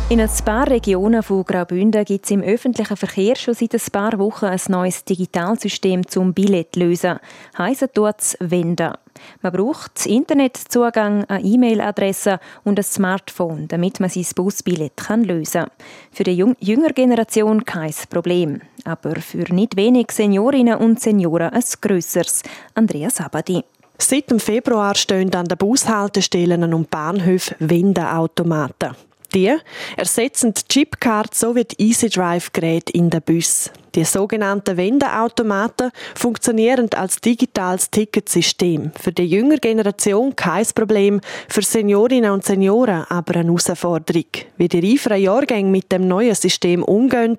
In 0.08 0.20
ein 0.20 0.30
paar 0.44 0.70
Regionen 0.70 1.20
von 1.20 1.42
Graubünden 1.42 2.04
gibt 2.04 2.26
es 2.26 2.30
im 2.30 2.40
öffentlichen 2.40 2.96
Verkehr 2.96 3.34
schon 3.34 3.54
seit 3.54 3.74
ein 3.74 3.80
paar 3.90 4.16
Wochen 4.20 4.44
ein 4.44 4.60
neues 4.68 5.04
Digitalsystem 5.04 6.06
zum 6.06 6.32
Billett 6.32 6.76
lösen. 6.76 7.18
Heissen 7.58 7.88
tut 7.92 8.14
es 8.20 8.36
Wenda. 8.38 9.00
Man 9.42 9.52
braucht 9.52 10.06
Internetzugang, 10.06 11.24
eine 11.24 11.44
E-Mail-Adresse 11.44 12.38
und 12.62 12.78
ein 12.78 12.84
Smartphone, 12.84 13.66
damit 13.66 13.98
man 13.98 14.08
sein 14.08 14.26
Busbillett 14.36 14.92
lösen 15.08 15.62
kann. 15.62 15.70
Für 16.12 16.22
die 16.22 16.40
jüngere 16.60 16.92
Generation 16.92 17.64
kein 17.64 17.92
Problem. 18.08 18.60
Aber 18.84 19.16
für 19.16 19.52
nicht 19.52 19.76
wenig 19.76 20.12
Seniorinnen 20.12 20.78
und 20.78 21.00
Senioren 21.00 21.50
ein 21.50 21.64
grösseres. 21.80 22.44
Andreas 22.74 23.20
Abadi. 23.20 23.64
Seit 23.98 24.30
dem 24.30 24.38
Februar 24.38 24.94
stehen 24.94 25.34
an 25.34 25.46
den 25.46 25.58
Bushaltestellen 25.58 26.72
und 26.72 26.90
Bahnhöfen 26.90 27.56
Wendeautomaten. 27.58 28.94
Die 29.36 29.54
ersetzen 29.98 30.54
die 30.54 30.62
Chipcard 30.66 31.34
sowie 31.34 31.64
die 31.64 31.90
EasyDrive-Geräte 31.90 32.90
in 32.94 33.10
den 33.10 33.20
Bus. 33.20 33.70
Die 33.94 34.04
sogenannten 34.04 34.78
Wendeautomaten 34.78 35.90
funktionieren 36.14 36.88
als 36.94 37.20
digitales 37.20 37.90
Ticketsystem. 37.90 38.92
Für 38.98 39.12
die 39.12 39.26
jüngere 39.26 39.58
Generation 39.58 40.34
kein 40.34 40.64
Problem, 40.74 41.20
für 41.50 41.60
Seniorinnen 41.60 42.30
und 42.30 42.46
Senioren 42.46 43.04
aber 43.10 43.34
eine 43.34 43.48
Herausforderung. 43.48 44.24
Wie 44.56 44.68
die 44.68 44.80
reiferen 44.80 45.20
Jahrgänge 45.20 45.70
mit 45.70 45.92
dem 45.92 46.08
neuen 46.08 46.34
System 46.34 46.82
umgehen, 46.82 47.36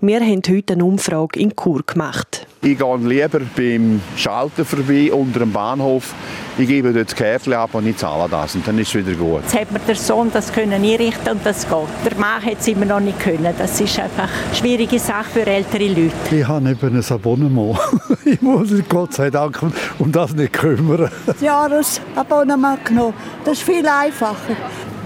wir 0.00 0.20
haben 0.20 0.42
heute 0.48 0.74
eine 0.74 0.84
Umfrage 0.84 1.40
in 1.40 1.52
Chur 1.56 1.82
gemacht. 1.84 2.46
Ich 2.62 2.76
gehe 2.76 2.96
lieber 2.98 3.40
beim 3.56 4.02
Schalter 4.16 4.66
vorbei 4.66 5.10
unter 5.10 5.38
dem 5.38 5.50
Bahnhof. 5.50 6.12
Ich 6.58 6.68
gebe 6.68 6.92
dort 6.92 7.06
das 7.06 7.16
Käfchen 7.16 7.54
ab 7.54 7.70
und 7.72 7.86
ich 7.86 7.96
zahle 7.96 8.28
das 8.28 8.54
und 8.54 8.68
dann 8.68 8.78
ist 8.78 8.88
es 8.88 8.94
wieder 8.96 9.16
gut. 9.16 9.40
Jetzt 9.44 9.58
hat 9.58 9.72
mir 9.72 9.78
der 9.78 9.94
Sohn 9.94 10.30
das 10.30 10.52
können 10.52 10.74
einrichten 10.74 11.26
und 11.30 11.46
das 11.46 11.66
geht. 11.66 11.88
Der 12.04 12.18
Mann 12.18 12.44
hat 12.44 12.58
es 12.60 12.68
immer 12.68 12.84
noch 12.84 13.00
nicht 13.00 13.18
können. 13.18 13.54
Das 13.56 13.80
ist 13.80 13.98
einfach 13.98 14.28
eine 14.28 14.54
schwierige 14.54 14.98
Sache 14.98 15.30
für 15.32 15.46
ältere 15.46 15.88
Leute. 15.88 16.12
Ich 16.30 16.46
habe 16.46 16.68
eben 16.68 16.96
ein 16.98 17.04
Abonnement. 17.10 17.78
ich 18.26 18.42
muss 18.42 18.70
mich 18.70 18.86
Gott 18.86 19.14
sei 19.14 19.30
Dank 19.30 19.58
um 19.98 20.12
das 20.12 20.34
nicht 20.34 20.52
kümmern. 20.52 21.10
Das 21.24 21.40
Jahresabonnement 21.40 22.84
genommen. 22.84 23.14
Das 23.42 23.54
ist 23.54 23.62
viel 23.62 23.86
einfacher. 23.88 24.54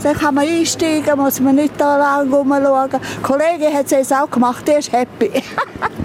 Dann 0.02 0.16
kann 0.16 0.34
man 0.34 0.48
einsteigen, 0.48 1.16
muss 1.16 1.38
man 1.38 1.54
nicht 1.54 1.74
da 1.78 1.98
lang 1.98 2.32
rumschauen. 2.32 2.90
Die 2.90 3.22
Kollegin 3.22 3.72
hat 3.72 3.84
es 3.84 3.92
jetzt 3.92 4.12
auch 4.12 4.28
gemacht, 4.28 4.66
die 4.66 4.72
ist 4.72 4.90
happy. 4.90 5.30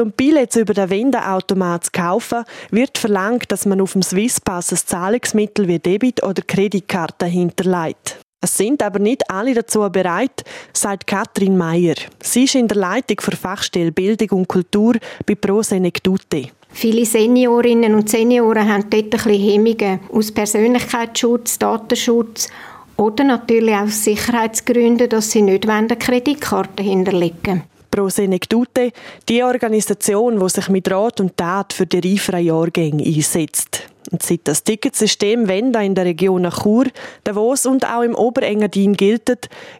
Zum 0.00 0.12
Billets 0.12 0.56
über 0.56 0.72
den 0.72 0.88
Wendeautomat 0.88 1.84
zu 1.84 1.90
kaufen, 1.92 2.44
wird 2.70 2.96
verlangt, 2.96 3.52
dass 3.52 3.66
man 3.66 3.82
auf 3.82 3.92
dem 3.92 4.00
Swisspass 4.00 4.72
ein 4.72 4.78
Zahlungsmittel 4.78 5.68
wie 5.68 5.78
Debit- 5.78 6.22
oder 6.22 6.40
Kreditkarte 6.40 7.26
hinterlegt. 7.26 8.18
Es 8.40 8.56
sind 8.56 8.82
aber 8.82 8.98
nicht 8.98 9.30
alle 9.30 9.52
dazu 9.52 9.86
bereit, 9.90 10.42
sagt 10.72 11.06
Katrin 11.06 11.58
Meyer. 11.58 11.96
Sie 12.22 12.44
ist 12.44 12.54
in 12.54 12.66
der 12.66 12.78
Leitung 12.78 13.20
für 13.20 13.36
Fachstelle 13.36 13.92
Bildung 13.92 14.38
und 14.38 14.48
Kultur 14.48 14.94
bei 15.26 15.34
Pro 15.34 15.62
Senectute. 15.62 16.48
Viele 16.70 17.04
Seniorinnen 17.04 17.94
und 17.94 18.08
Senioren 18.08 18.72
haben 18.72 18.88
dort 18.88 19.04
ein 19.04 19.10
bisschen 19.10 19.32
Hemmungen 19.38 20.00
aus 20.10 20.32
Persönlichkeitsschutz, 20.32 21.58
Datenschutz 21.58 22.48
oder 22.96 23.24
natürlich 23.24 23.74
aus 23.74 24.02
Sicherheitsgründen, 24.02 25.10
dass 25.10 25.30
sie 25.30 25.42
nicht 25.42 25.68
eine 25.68 25.94
Kreditkarte 25.94 26.82
hinterlegen 26.82 27.36
wollen. 27.44 27.79
Pro 28.00 28.08
Senectute, 28.08 28.92
die 29.28 29.42
Organisation, 29.42 30.40
die 30.40 30.48
sich 30.48 30.70
mit 30.70 30.90
Rat 30.90 31.20
und 31.20 31.36
Tat 31.36 31.74
für 31.74 31.84
die 31.84 31.98
reiferen 31.98 32.42
Jahrgänge 32.42 33.04
einsetzt. 33.04 33.82
Und 34.10 34.22
seit 34.22 34.40
das 34.44 34.64
Ticketsystem 34.64 35.46
Wenda 35.46 35.82
in 35.82 35.94
der 35.94 36.06
Region 36.06 36.48
Chur, 36.50 36.86
Davos 37.24 37.66
und 37.66 37.84
auch 37.84 38.00
im 38.00 38.14
Oberengadin 38.14 38.94
gilt, 38.94 39.28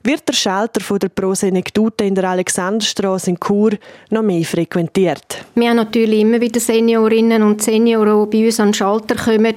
wird 0.05 0.29
der 0.29 0.35
Schalter 0.35 0.83
von 0.83 0.99
der 0.99 1.09
Pro 1.09 1.35
Senectute 1.35 2.05
in 2.05 2.15
der 2.15 2.25
Alexanderstraße 2.29 3.31
in 3.31 3.41
Chur 3.41 3.71
noch 4.11 4.23
mehr 4.23 4.45
frequentiert. 4.45 5.43
Wir 5.55 5.71
haben 5.71 5.77
natürlich 5.77 6.21
immer 6.21 6.43
wieder 6.43 6.61
Seniorinnen 6.61 7.43
und 7.43 7.62
Senioren, 7.62 8.29
die 8.29 8.37
bei 8.37 8.47
uns 8.47 8.61
an 8.61 8.69
den 8.69 8.75
Schalter 8.75 9.17
kommen 9.17 9.55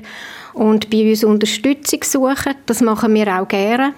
und 0.53 0.89
bei 0.89 1.10
uns 1.10 1.25
Unterstützung 1.25 2.01
suchen. 2.01 2.55
Das 2.65 2.79
machen 2.79 3.13
wir 3.13 3.27
auch 3.41 3.48
gerne 3.50 3.93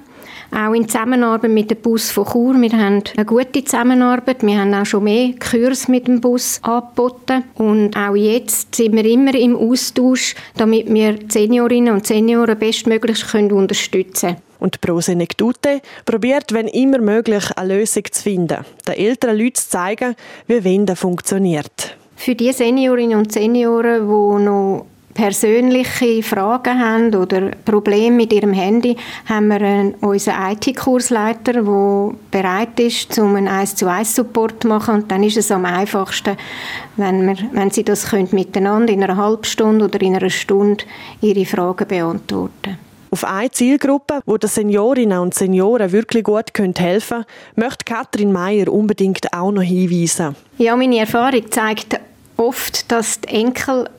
auch 0.51 0.73
in 0.73 0.87
Zusammenarbeit 0.87 1.51
mit 1.51 1.71
dem 1.71 1.77
Bus 1.77 2.11
von 2.11 2.25
Chur. 2.25 2.53
Wir 2.55 2.71
haben 2.71 3.03
eine 3.15 3.25
gute 3.25 3.63
Zusammenarbeit. 3.63 4.43
Wir 4.43 4.59
haben 4.59 4.73
auch 4.73 4.85
schon 4.85 5.03
mehr 5.03 5.33
Kurs 5.39 5.87
mit 5.87 6.07
dem 6.07 6.21
Bus 6.21 6.59
angeboten. 6.63 7.43
Und 7.55 7.95
auch 7.95 8.15
jetzt 8.15 8.75
sind 8.75 8.95
wir 8.95 9.05
immer 9.05 9.35
im 9.35 9.55
Austausch, 9.55 10.35
damit 10.57 10.93
wir 10.93 11.17
Seniorinnen 11.27 11.93
und 11.93 12.07
Senioren 12.07 12.57
bestmöglich 12.57 13.23
unterstützen 13.33 14.27
können. 14.29 14.41
Und 14.59 14.81
Pro 14.81 15.01
Senectute 15.01 15.81
probiert, 16.05 16.53
wenn 16.53 16.67
immer 16.67 16.99
möglich, 16.99 17.45
eine 17.55 17.77
Lösung 17.77 18.03
zu 18.09 18.23
finden. 18.23 18.65
Den 18.87 18.95
älteren 18.95 19.37
Leuten 19.37 19.55
zu 19.55 19.69
zeigen, 19.69 20.15
wie 20.47 20.63
Wende 20.63 20.95
funktioniert. 20.95 21.97
Für 22.15 22.35
die 22.35 22.53
Seniorinnen 22.53 23.17
und 23.17 23.31
Senioren, 23.31 24.07
die 24.07 24.43
noch 24.45 24.85
persönliche 25.15 26.21
Fragen 26.21 26.77
haben 26.79 27.15
oder 27.15 27.51
Probleme 27.63 28.17
mit 28.17 28.33
ihrem 28.33 28.53
Handy, 28.53 28.97
haben 29.27 29.47
wir 29.47 29.61
einen, 29.61 29.95
unseren 29.95 30.51
IT-Kursleiter, 30.51 31.53
der 31.53 32.11
bereit 32.29 32.79
ist, 32.79 33.17
um 33.17 33.35
einen 33.35 33.47
1 33.47 33.75
zu 33.75 33.89
1 33.89 34.13
Support 34.13 34.61
zu 34.61 34.67
machen. 34.67 34.95
Und 34.95 35.11
dann 35.11 35.23
ist 35.23 35.37
es 35.37 35.49
am 35.51 35.65
einfachsten, 35.65 36.37
wenn, 36.97 37.25
wir, 37.25 37.37
wenn 37.53 37.71
sie 37.71 37.83
das 37.83 38.09
können, 38.09 38.27
miteinander 38.31 38.93
in 38.93 39.03
einer 39.03 39.17
halben 39.17 39.45
Stunde 39.45 39.85
oder 39.85 40.01
in 40.01 40.15
einer 40.15 40.29
Stunde 40.29 40.83
ihre 41.21 41.45
Fragen 41.45 41.87
beantworten 41.87 42.77
auf 43.11 43.23
eine 43.23 43.49
Zielgruppe, 43.49 44.19
wo 44.25 44.35
den 44.35 44.49
Seniorinnen 44.49 45.19
und 45.19 45.33
Senioren 45.33 45.93
wirklich 45.93 46.25
gut 46.25 46.51
helfen 46.57 47.23
können, 47.23 47.25
möchte 47.55 47.85
Katrin 47.85 48.33
Meyer 48.33 48.67
unbedingt 48.67 49.33
auch 49.33 49.53
noch 49.53 49.61
hinweisen. 49.61 50.35
Ja, 50.57 50.75
meine 50.75 50.99
Erfahrung 50.99 51.49
zeigt 51.49 51.97
oft, 52.35 52.91
dass 52.91 53.21
die 53.21 53.29
Enkel 53.29 53.89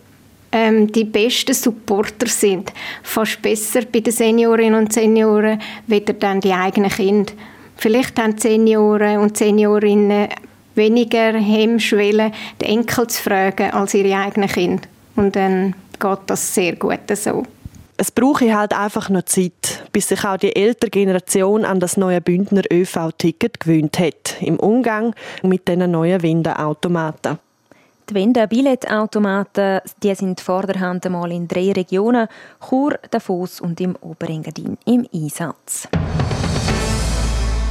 ähm, 0.56 0.90
die 0.90 1.04
besten 1.04 1.52
Supporter 1.52 2.26
sind. 2.28 2.72
Fast 3.02 3.42
besser 3.42 3.82
bei 3.92 4.00
den 4.00 4.12
Seniorinnen 4.12 4.80
und 4.80 4.92
Senioren, 4.92 5.60
weder 5.86 6.14
dann 6.14 6.40
die 6.40 6.52
eigenen 6.52 6.90
Kinder. 6.90 7.34
Vielleicht 7.76 8.18
haben 8.18 8.38
Senioren 8.38 9.18
und 9.18 9.36
Seniorinnen 9.36 10.28
weniger 10.74 11.34
Hemmschwellen, 11.34 12.32
die 12.60 12.66
Enkel 12.66 13.06
zu 13.06 13.22
fragen, 13.22 13.70
als 13.70 13.92
ihre 13.92 14.18
eigenen 14.18 14.48
Kinder. 14.48 14.82
Und 15.14 15.36
dann 15.36 15.74
geht 16.00 16.18
das 16.26 16.54
sehr 16.54 16.76
gut 16.76 17.00
so. 17.12 17.42
Es 17.98 18.10
brauche 18.10 18.54
halt 18.56 18.74
einfach 18.74 19.08
noch 19.10 19.24
Zeit, 19.24 19.84
bis 19.92 20.08
sich 20.08 20.24
auch 20.24 20.36
die 20.36 20.54
ältere 20.54 20.90
Generation 20.90 21.64
an 21.64 21.80
das 21.80 21.96
neue 21.96 22.20
Bündner 22.20 22.62
ÖV-Ticket 22.70 23.60
gewöhnt 23.60 23.98
hat, 23.98 24.36
im 24.40 24.58
Umgang 24.58 25.14
mit 25.42 25.68
diesen 25.68 25.90
neuen 25.90 26.22
Windenautomaten. 26.22 27.38
Die 28.08 28.14
Wende-Billetautomaten 28.14 29.80
die 30.00 30.14
sind 30.14 30.40
vorderhand 30.40 31.04
einmal 31.06 31.32
in 31.32 31.48
drei 31.48 31.72
Regionen, 31.72 32.28
Chur, 32.68 32.98
Davos 33.10 33.60
und 33.60 33.80
im 33.80 33.96
Oberengadin, 33.96 34.78
im 34.84 35.08
Einsatz. 35.12 35.88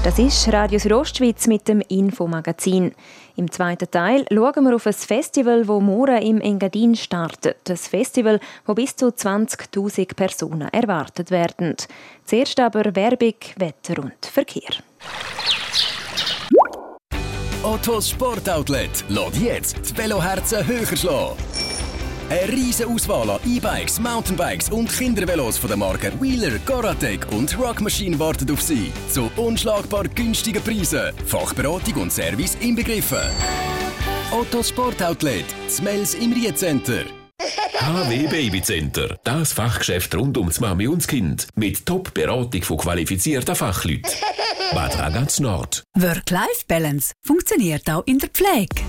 Das 0.03 0.19
ist 0.19 0.51
Radio 0.51 0.77
Südostschweiz 0.77 1.47
mit 1.47 1.69
dem 1.69 1.79
Infomagazin. 1.79 2.93
Im 3.37 3.49
zweiten 3.49 3.89
Teil 3.89 4.25
schauen 4.29 4.65
wir 4.65 4.75
auf 4.75 4.85
ein 4.85 4.93
Festival, 4.93 5.65
das 5.65 5.81
morgen 5.81 6.21
im 6.21 6.41
Engadin 6.41 6.95
startet. 6.95 7.69
Ein 7.69 7.77
Festival, 7.77 8.41
wo 8.65 8.73
bis 8.73 8.95
zu 8.95 9.07
20.000 9.07 10.15
Personen 10.15 10.67
erwartet 10.73 11.31
werden. 11.31 11.77
Zuerst 12.25 12.59
aber 12.59 12.93
Werbung, 12.93 13.35
Wetter 13.55 14.03
und 14.03 14.25
Verkehr. 14.25 14.83
Ottos 17.65 18.11
Sportoutlet 18.11 19.03
lädt 19.09 19.35
jetzt 19.37 19.77
die 19.89 19.97
Veloherzen 19.97 20.67
höher 20.67 20.95
schlagen. 20.95 21.35
Eine 22.29 22.51
riesige 22.51 22.87
Auswahl 22.87 23.27
an 23.27 23.39
E-Bikes, 23.43 23.99
Mountainbikes 23.99 24.69
und 24.69 24.87
Kindervelos 24.87 25.57
von 25.57 25.71
den 25.71 25.79
Marken 25.79 26.21
Wheeler, 26.21 26.59
Goratec 26.63 27.25
und 27.31 27.57
Rock 27.57 27.81
Machine 27.81 28.19
wartet 28.19 28.51
auf 28.51 28.61
Sie. 28.61 28.93
Zu 29.09 29.31
unschlagbar 29.35 30.03
günstigen 30.03 30.61
Preisen. 30.61 31.11
Fachberatung 31.25 32.03
und 32.03 32.13
Service 32.13 32.55
inbegriffen. 32.61 33.17
Ottos 34.31 34.69
Sportoutlet, 34.69 35.45
Smells 35.67 36.13
im 36.13 36.33
Riecenter. 36.33 37.24
HW 37.39 38.27
Baby 38.29 38.61
Center, 38.61 39.17
das 39.23 39.51
Fachgeschäft 39.53 40.15
rund 40.15 40.37
ums 40.37 40.59
Mami 40.59 40.87
und 40.87 40.99
das 40.99 41.07
Kind. 41.07 41.47
Mit 41.55 41.85
Top-Beratung 41.85 42.63
von 42.63 42.77
qualifizierten 42.77 43.55
Fachleuten. 43.55 44.11
Bad 44.73 44.97
Ragaz 44.97 45.39
Nord. 45.39 45.83
Work-Life-Balance 45.95 47.13
funktioniert 47.21 47.89
auch 47.89 48.03
in 48.05 48.19
der 48.19 48.29
Pflege. 48.29 48.81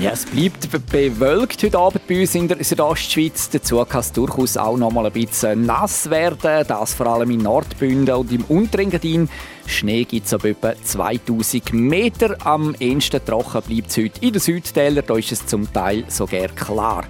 Ja, 0.00 0.10
es 0.10 0.26
bleibt 0.26 0.68
bewölkt 0.90 1.62
heute 1.62 1.78
Abend 1.78 2.06
bei 2.08 2.20
uns 2.20 2.34
in 2.34 2.48
der 2.48 2.62
Südostschweiz. 2.62 3.48
Dazu 3.50 3.84
kann 3.84 4.00
es 4.00 4.12
durchaus 4.12 4.56
auch 4.56 4.76
noch 4.76 4.90
mal 4.90 5.06
ein 5.06 5.12
bisschen 5.12 5.66
nass 5.66 6.10
werden. 6.10 6.64
Das 6.66 6.94
vor 6.94 7.06
allem 7.06 7.30
in 7.30 7.38
Nordbünden 7.42 8.14
und 8.16 8.32
im 8.32 8.44
Unterengadin. 8.44 9.28
Schnee 9.66 10.04
gibt 10.04 10.26
es 10.26 10.34
ab 10.34 10.44
etwa 10.44 10.74
2000 10.82 11.72
Meter. 11.74 12.36
Am 12.44 12.74
ehesten 12.80 13.24
trocken 13.24 13.62
bleibt 13.62 13.90
es 13.90 13.96
heute 13.96 14.20
in 14.20 14.32
den 14.32 14.40
Südtälern. 14.40 15.04
Da 15.06 15.16
ist 15.16 15.30
es 15.30 15.46
zum 15.46 15.72
Teil 15.72 16.04
sogar 16.08 16.48
klar. 16.48 17.04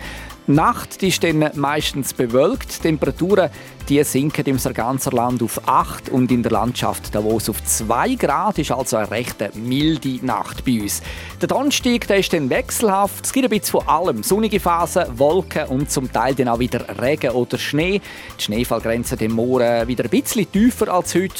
Die 0.47 0.53
Nacht 0.53 1.03
ist 1.03 1.25
dann 1.25 1.51
meistens 1.55 2.13
bewölkt. 2.13 2.77
Die 2.77 2.83
Temperaturen 2.83 3.51
die 3.89 4.03
sinken 4.03 4.47
im 4.47 4.57
ganzen 4.57 5.13
Land 5.13 5.43
auf 5.43 5.61
8 5.69 6.09
und 6.09 6.33
in 6.33 6.43
der 6.43 6.53
Landschaft 6.53 7.15
Davos 7.15 7.51
auf 7.51 7.63
2 7.63 8.15
Grad. 8.15 8.59
Ist 8.59 8.73
also 8.73 8.97
eine 8.97 9.11
recht 9.11 9.37
milde 9.57 10.25
Nacht 10.25 10.65
bei 10.65 10.81
uns. 10.81 11.03
Der 11.41 11.49
Donnerstag 11.49 12.07
der 12.07 12.17
ist 12.19 12.33
dann 12.33 12.49
wechselhaft. 12.49 13.27
Es 13.27 13.33
gibt 13.33 13.45
ein 13.45 13.51
bisschen 13.51 13.81
von 13.81 13.89
allem. 13.89 14.23
Sonnige 14.23 14.59
Phasen, 14.59 15.19
Wolken 15.19 15.67
und 15.67 15.91
zum 15.91 16.11
Teil 16.11 16.35
dann 16.35 16.49
auch 16.49 16.59
wieder 16.59 16.87
Regen 17.01 17.33
oder 17.33 17.59
Schnee. 17.59 18.01
Die 18.39 18.43
Schneefallgrenze 18.43 19.17
dem 19.19 19.33
Morgen 19.33 19.87
wieder 19.87 20.05
ein 20.05 20.11
bisschen 20.11 20.51
tiefer 20.51 20.89
als 20.89 21.15
heute. 21.15 21.35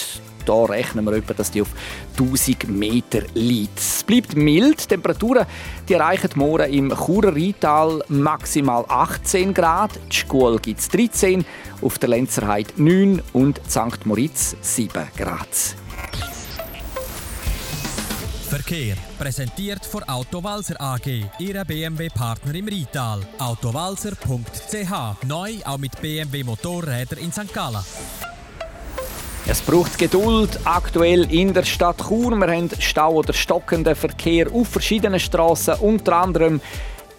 Da 0.45 0.65
rechnen 0.65 1.05
wir 1.05 1.13
etwa, 1.15 1.35
dass 1.35 1.51
die 1.51 1.63
auf 1.63 1.69
1000 2.19 2.69
Meter 2.69 3.23
liegt. 3.35 3.79
Es 3.79 4.05
bleibt 4.05 4.37
mild. 4.37 4.83
Die 4.83 4.87
Temperaturen 4.89 5.47
die 5.89 5.95
erreichen 5.95 6.31
morgen 6.37 6.73
im 6.73 6.91
Churer 6.91 7.35
Rheintal 7.35 8.03
maximal 8.09 8.85
18 8.89 9.53
Grad. 9.55 9.93
Die 10.11 10.17
Schule 10.17 10.59
gibt 10.59 10.81
es 10.81 10.89
13, 10.89 11.45
auf 11.83 11.99
der 11.99 12.09
Lenzerheide 12.09 12.73
9 12.77 13.23
und 13.33 13.61
St. 13.69 14.05
Moritz 14.05 14.57
7 14.61 15.09
Grad. 15.17 15.77
Verkehr 18.49 18.97
präsentiert 19.19 19.85
von 19.85 20.05
Autowalzer 20.05 20.81
AG, 20.81 21.25
Ihrer 21.41 21.65
BMW-Partner 21.65 22.55
im 22.55 22.69
Rheintal. 22.69 23.21
Autowalzer.ch 23.39 25.25
neu 25.27 25.55
auch 25.65 25.79
mit 25.79 26.01
BMW 26.01 26.45
Motorräder 26.45 27.19
in 27.19 27.33
St. 27.33 27.53
Gallen. 27.53 27.83
Es 29.47 29.61
braucht 29.61 29.99
Geduld 29.99 30.59
aktuell 30.65 31.31
in 31.31 31.53
der 31.53 31.65
Stadt 31.65 31.99
Chur. 32.09 32.35
Wir 32.35 32.47
haben 32.47 32.71
Stau 32.79 33.13
oder 33.13 33.35
stockenden 33.35 33.95
Verkehr 33.95 34.47
auf 34.51 34.69
verschiedenen 34.69 35.21
Straßen, 35.21 35.75
unter 35.81 36.17
anderem 36.17 36.63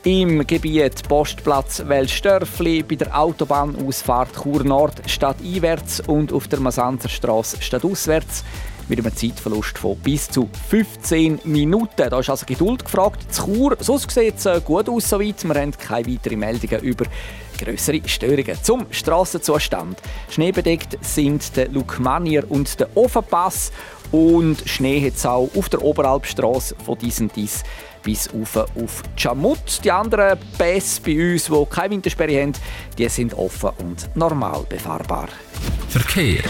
im 0.03 0.45
Gebiet 0.47 1.07
Postplatz 1.07 1.83
Welsdörfli, 1.85 2.81
bei 2.81 2.95
der 2.95 3.15
Autobahnausfahrt 3.15 4.41
Chur 4.41 4.63
Nord 4.63 5.03
stadteinwärts 5.05 5.99
und 5.99 6.33
auf 6.33 6.47
der 6.47 6.59
Masanzerstraße 6.61 7.61
stadtauswärts 7.61 8.43
mit 8.87 8.99
einem 8.99 9.15
Zeitverlust 9.15 9.77
von 9.77 9.95
bis 9.97 10.27
zu 10.27 10.49
15 10.69 11.41
Minuten. 11.43 12.09
Da 12.09 12.19
ist 12.19 12.29
also 12.31 12.45
Geduld 12.47 12.85
gefragt. 12.85 13.33
Zu 13.33 13.45
Chur, 13.45 13.77
sonst 13.79 14.09
sieht 14.09 14.37
es 14.37 14.45
äh, 14.47 14.61
gut 14.63 14.89
aus 14.89 15.09
soweit. 15.09 15.43
Wir 15.43 15.61
haben 15.61 15.71
keine 15.71 16.07
weiteren 16.07 16.39
Meldungen 16.39 16.81
über 16.81 17.05
größere 17.57 18.01
Störungen. 18.05 18.57
Zum 18.61 18.85
Strassenzustand. 18.91 20.01
Schneebedeckt 20.29 20.97
sind 21.01 21.55
der 21.55 21.69
Lukmanier 21.69 22.43
und 22.49 22.79
der 22.79 22.95
Ofenpass 22.95 23.71
und 24.11 24.67
Schnee 24.67 25.05
hat 25.05 25.15
es 25.15 25.25
auch 25.25 25.49
auf 25.55 25.69
der 25.69 25.81
Oberalpstraße 25.81 26.75
von 26.83 26.97
diesen 26.97 27.31
dies 27.35 27.63
bis 28.03 28.29
auf, 28.29 28.55
auf 28.55 29.01
Chamut. 29.15 29.83
Die 29.83 29.91
anderen 29.91 30.37
Pässe 30.57 31.01
bei 31.01 31.33
uns, 31.33 31.45
die 31.45 31.65
keine 31.69 31.89
Wintersperre 31.91 32.41
haben, 32.41 32.53
die 32.97 33.09
sind 33.09 33.33
offen 33.33 33.71
und 33.79 34.15
normal 34.15 34.63
befahrbar. 34.69 35.27
Verkehr. 35.89 36.43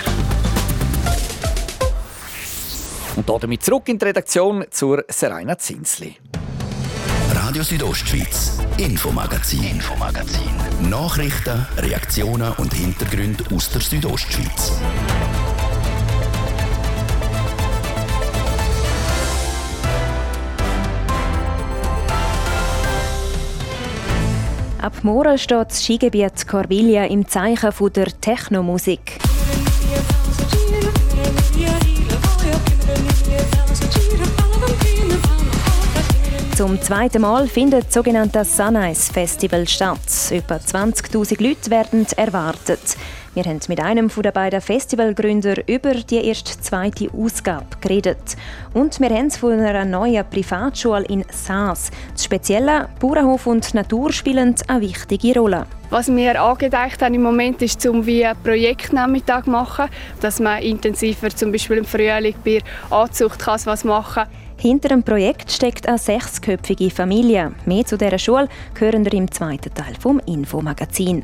Und 3.15 3.29
damit 3.29 3.63
zurück 3.63 3.87
in 3.87 3.97
die 3.97 4.05
Redaktion 4.05 4.65
zur 4.69 5.05
Serena 5.07 5.57
Zinsli. 5.57 6.17
Radio 7.55 7.63
Südostschweiz, 7.63 8.59
Infomagazin, 8.77 9.63
Infomagazin. 9.63 10.89
Nachrichten, 10.89 11.65
Reaktionen 11.77 12.51
und 12.57 12.73
Hintergründe 12.73 13.45
aus 13.55 13.69
der 13.69 13.79
Südostschweiz. 13.79 14.73
Ab 24.81 24.93
morgen 25.03 25.37
steht 25.37 25.69
das 25.69 25.81
Skigebiet 25.81 26.45
Corviglia 26.45 27.05
im 27.05 27.25
Zeichen 27.25 27.71
der 27.93 28.07
Technomusik. 28.19 29.17
Zum 36.55 36.81
zweiten 36.81 37.21
Mal 37.21 37.47
findet 37.47 37.87
das 37.87 37.93
sogenannte 37.95 38.45
Sunrise 38.45 39.11
Festival 39.11 39.67
statt. 39.67 39.99
Etwa 40.31 40.55
20.000 40.55 41.43
Leute 41.45 41.69
werden 41.69 42.07
erwartet. 42.15 42.95
Wir 43.33 43.43
haben 43.43 43.59
mit 43.67 43.81
einem 43.81 44.09
der 44.23 44.31
beiden 44.31 44.61
Festivalgründer 44.61 45.67
über 45.67 45.93
die 45.95 46.25
erste 46.25 46.57
zweite 46.61 47.09
Ausgabe 47.11 47.65
geredet. 47.81 48.37
Und 48.73 49.01
wir 49.01 49.09
haben 49.09 49.31
von 49.31 49.59
einer 49.59 49.83
neuen 49.83 50.23
Privatschule 50.29 51.03
in 51.09 51.25
Saas. 51.29 51.91
Das 52.13 52.23
spezielle 52.23 52.87
Bauernhof 53.01 53.47
und 53.47 53.73
Natur 53.73 54.13
spielen 54.13 54.55
eine 54.69 54.79
wichtige 54.79 55.37
Rolle. 55.37 55.65
Was 55.89 56.07
wir 56.07 56.41
angedacht 56.41 57.01
haben 57.01 57.15
im 57.15 57.23
Moment 57.23 57.61
ist, 57.63 57.85
um 57.85 58.05
wie 58.05 58.25
einen 58.25 58.41
Projektnachmittag 58.41 59.45
machen, 59.45 59.89
dass 60.21 60.39
man 60.39 60.63
intensiver 60.63 61.29
zum 61.35 61.51
Beispiel 61.51 61.79
im 61.79 61.85
Frühling 61.85 62.35
bei 62.45 62.61
Anzucht 62.89 63.39
kann 63.39 63.59
was 63.65 63.83
machen 63.83 64.23
kann. 64.23 64.44
Hinter 64.57 64.89
dem 64.89 65.03
Projekt 65.03 65.51
steckt 65.51 65.87
eine 65.87 65.97
sechsköpfige 65.97 66.89
Familie. 66.89 67.53
Mehr 67.65 67.85
zu 67.85 67.97
dieser 67.97 68.17
Schule 68.17 68.47
hören 68.79 69.05
wir 69.05 69.13
im 69.13 69.29
zweiten 69.29 69.73
Teil 69.73 69.93
vom 69.99 70.19
Infomagazin. 70.25 71.23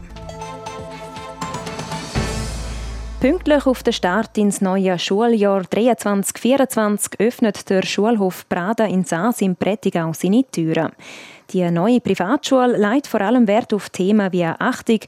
Pünktlich 3.21 3.67
auf 3.67 3.83
den 3.83 3.93
Start 3.93 4.35
ins 4.37 4.61
neue 4.61 4.97
Schuljahr 4.97 5.61
23-24 5.61 7.19
öffnet 7.19 7.69
der 7.69 7.83
Schulhof 7.83 8.49
Prada 8.49 8.85
in 8.85 9.05
Saas 9.05 9.41
im 9.41 9.55
Prättigau 9.55 10.11
seine 10.13 10.43
Türen. 10.51 10.91
Die 11.51 11.69
neue 11.69 12.01
Privatschule 12.01 12.77
legt 12.77 13.05
vor 13.05 13.21
allem 13.21 13.47
Wert 13.47 13.73
auf 13.73 13.91
Themen 13.91 14.31
wie 14.31 14.45
Achtung, 14.45 15.01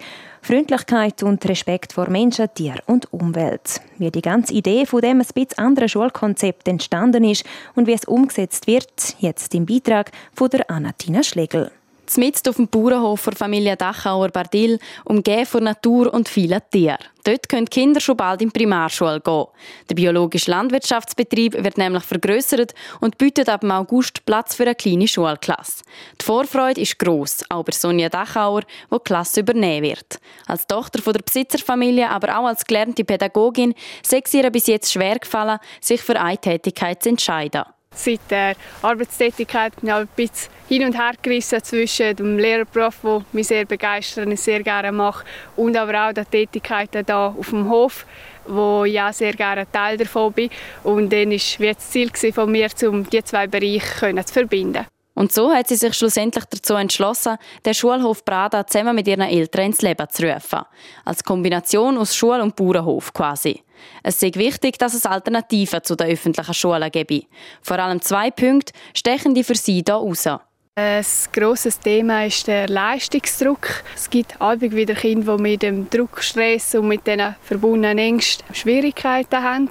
Freundlichkeit 0.45 1.23
und 1.23 1.47
Respekt 1.47 1.93
vor 1.93 2.09
Menschen, 2.09 2.53
Tier 2.53 2.75
und 2.85 3.11
Umwelt. 3.13 3.79
Wie 3.97 4.11
die 4.11 4.21
ganze 4.21 4.53
Idee 4.53 4.85
von 4.85 4.99
dem 4.99 5.21
ein 5.21 5.27
bisschen 5.33 5.57
anderen 5.57 5.87
Schulkonzept 5.87 6.67
entstanden 6.67 7.23
ist 7.23 7.45
und 7.75 7.87
wie 7.87 7.93
es 7.93 8.03
umgesetzt 8.03 8.67
wird, 8.67 9.15
jetzt 9.19 9.55
im 9.55 9.65
Beitrag 9.65 10.11
von 10.35 10.49
der 10.49 10.69
Anatina 10.69 11.23
Schlegel. 11.23 11.71
Zmitzt 12.05 12.49
auf 12.49 12.57
dem 12.57 12.67
Bauernhof 12.67 13.23
der 13.23 13.35
Familie 13.35 13.77
Dachauer 13.77 14.29
Bardil, 14.29 14.79
umgeben 15.05 15.45
von 15.45 15.63
Natur 15.63 16.13
und 16.13 16.27
vielen 16.27 16.59
Tieren. 16.69 16.97
Dort 17.23 17.47
können 17.47 17.69
Kinder 17.69 18.01
schon 18.01 18.17
bald 18.17 18.41
in 18.41 18.49
die 18.49 18.59
Primarschule 18.59 19.21
gehen. 19.21 19.45
Der 19.89 19.95
biologische 19.95 20.51
Landwirtschaftsbetrieb 20.51 21.63
wird 21.63 21.77
nämlich 21.77 22.03
vergrößert 22.03 22.73
und 22.99 23.17
bietet 23.17 23.47
ab 23.47 23.63
August 23.63 24.25
Platz 24.25 24.55
für 24.55 24.63
eine 24.63 24.75
kleine 24.75 25.07
Schulklasse. 25.07 25.83
Die 26.19 26.25
Vorfreude 26.25 26.81
ist 26.81 26.99
gross, 26.99 27.43
auch 27.49 27.63
bei 27.63 27.71
Sonja 27.71 28.09
Dachauer, 28.09 28.61
die 28.61 28.95
die 28.95 29.03
Klasse 29.05 29.39
übernehmen 29.39 29.83
wird. 29.83 30.19
Als 30.47 30.67
Tochter 30.67 31.01
von 31.01 31.13
der 31.13 31.21
Besitzerfamilie, 31.21 32.09
aber 32.09 32.37
auch 32.37 32.47
als 32.47 32.65
gelernte 32.65 33.05
Pädagogin, 33.05 33.73
sei 34.05 34.21
es 34.23 34.33
ihr 34.33 34.49
bis 34.49 34.67
jetzt 34.67 34.91
schwer 34.91 35.17
gefallen, 35.17 35.59
sich 35.79 36.01
für 36.01 36.19
eine 36.19 36.37
Tätigkeit 36.37 37.01
zu 37.01 37.09
entscheiden. 37.09 37.63
Seit 37.95 38.19
der 38.29 38.55
Arbeitstätigkeit 38.81 39.75
bin 39.75 39.89
ich 39.89 39.95
ein 39.95 40.07
bisschen 40.15 40.51
hin 40.67 40.85
und 40.85 40.97
her 40.97 41.13
gerissen 41.21 41.63
zwischen 41.63 42.15
dem 42.15 42.37
Lehrerberuf, 42.37 42.99
der 43.03 43.21
mich 43.31 43.47
sehr 43.47 43.65
begeistert 43.65 44.27
und 44.27 44.39
sehr 44.39 44.63
gerne 44.63 44.91
mache, 44.91 45.25
und 45.55 45.77
aber 45.77 46.09
auch 46.09 46.13
den 46.13 46.29
Tätigkeiten 46.29 47.05
hier 47.05 47.17
auf 47.17 47.49
dem 47.49 47.69
Hof, 47.69 48.05
wo 48.47 48.83
ich 48.85 48.99
auch 48.99 49.13
sehr 49.13 49.33
gerne 49.33 49.69
Teil 49.71 49.97
davon 49.97 50.33
bin. 50.33 50.49
Und 50.83 51.11
dann 51.11 51.31
war 51.31 51.73
das 51.73 51.89
Ziel 51.89 52.11
von 52.33 52.51
mir, 52.51 52.69
um 52.87 53.09
diese 53.09 53.23
zwei 53.23 53.47
Bereiche 53.47 54.25
zu 54.25 54.33
verbinden. 54.33 54.85
Und 55.15 55.31
so 55.31 55.51
hat 55.53 55.67
sie 55.67 55.75
sich 55.75 55.93
schlussendlich 55.93 56.45
dazu 56.45 56.73
entschlossen, 56.73 57.37
den 57.63 57.73
Schulhof 57.75 58.25
Prada 58.25 58.65
zusammen 58.65 58.95
mit 58.95 59.07
ihren 59.07 59.21
Eltern 59.21 59.65
ins 59.65 59.81
Leben 59.81 60.09
zu 60.09 60.23
rufen. 60.23 60.61
Als 61.05 61.23
Kombination 61.23 61.97
aus 61.97 62.15
Schul- 62.15 62.41
und 62.41 62.55
Bauernhof 62.55 63.13
quasi. 63.13 63.61
Es 64.03 64.21
ist 64.21 64.37
wichtig, 64.37 64.77
dass 64.77 64.93
es 64.93 65.05
Alternativen 65.05 65.83
zu 65.83 65.95
den 65.95 66.07
öffentlichen 66.07 66.53
Schulen 66.53 66.91
gibt. 66.91 67.27
Vor 67.61 67.79
allem 67.79 68.01
zwei 68.01 68.31
Punkte 68.31 68.73
stechen 68.93 69.33
die 69.33 69.43
für 69.43 69.55
sie 69.55 69.83
hier 69.85 69.93
raus. 69.93 70.27
Ein 70.75 71.05
grosses 71.31 71.79
Thema 71.79 72.25
ist 72.25 72.47
der 72.47 72.67
Leistungsdruck. 72.67 73.83
Es 73.95 74.09
gibt 74.09 74.39
häufig 74.39 74.71
wieder 74.71 74.95
Kinder, 74.95 75.37
die 75.37 75.43
mit 75.43 75.61
dem 75.61 75.87
Druckstress 75.89 76.73
und 76.73 76.87
mit 76.87 77.05
den 77.05 77.35
verbundenen 77.43 77.99
Ängsten 77.99 78.55
Schwierigkeiten 78.55 79.43
haben. 79.43 79.69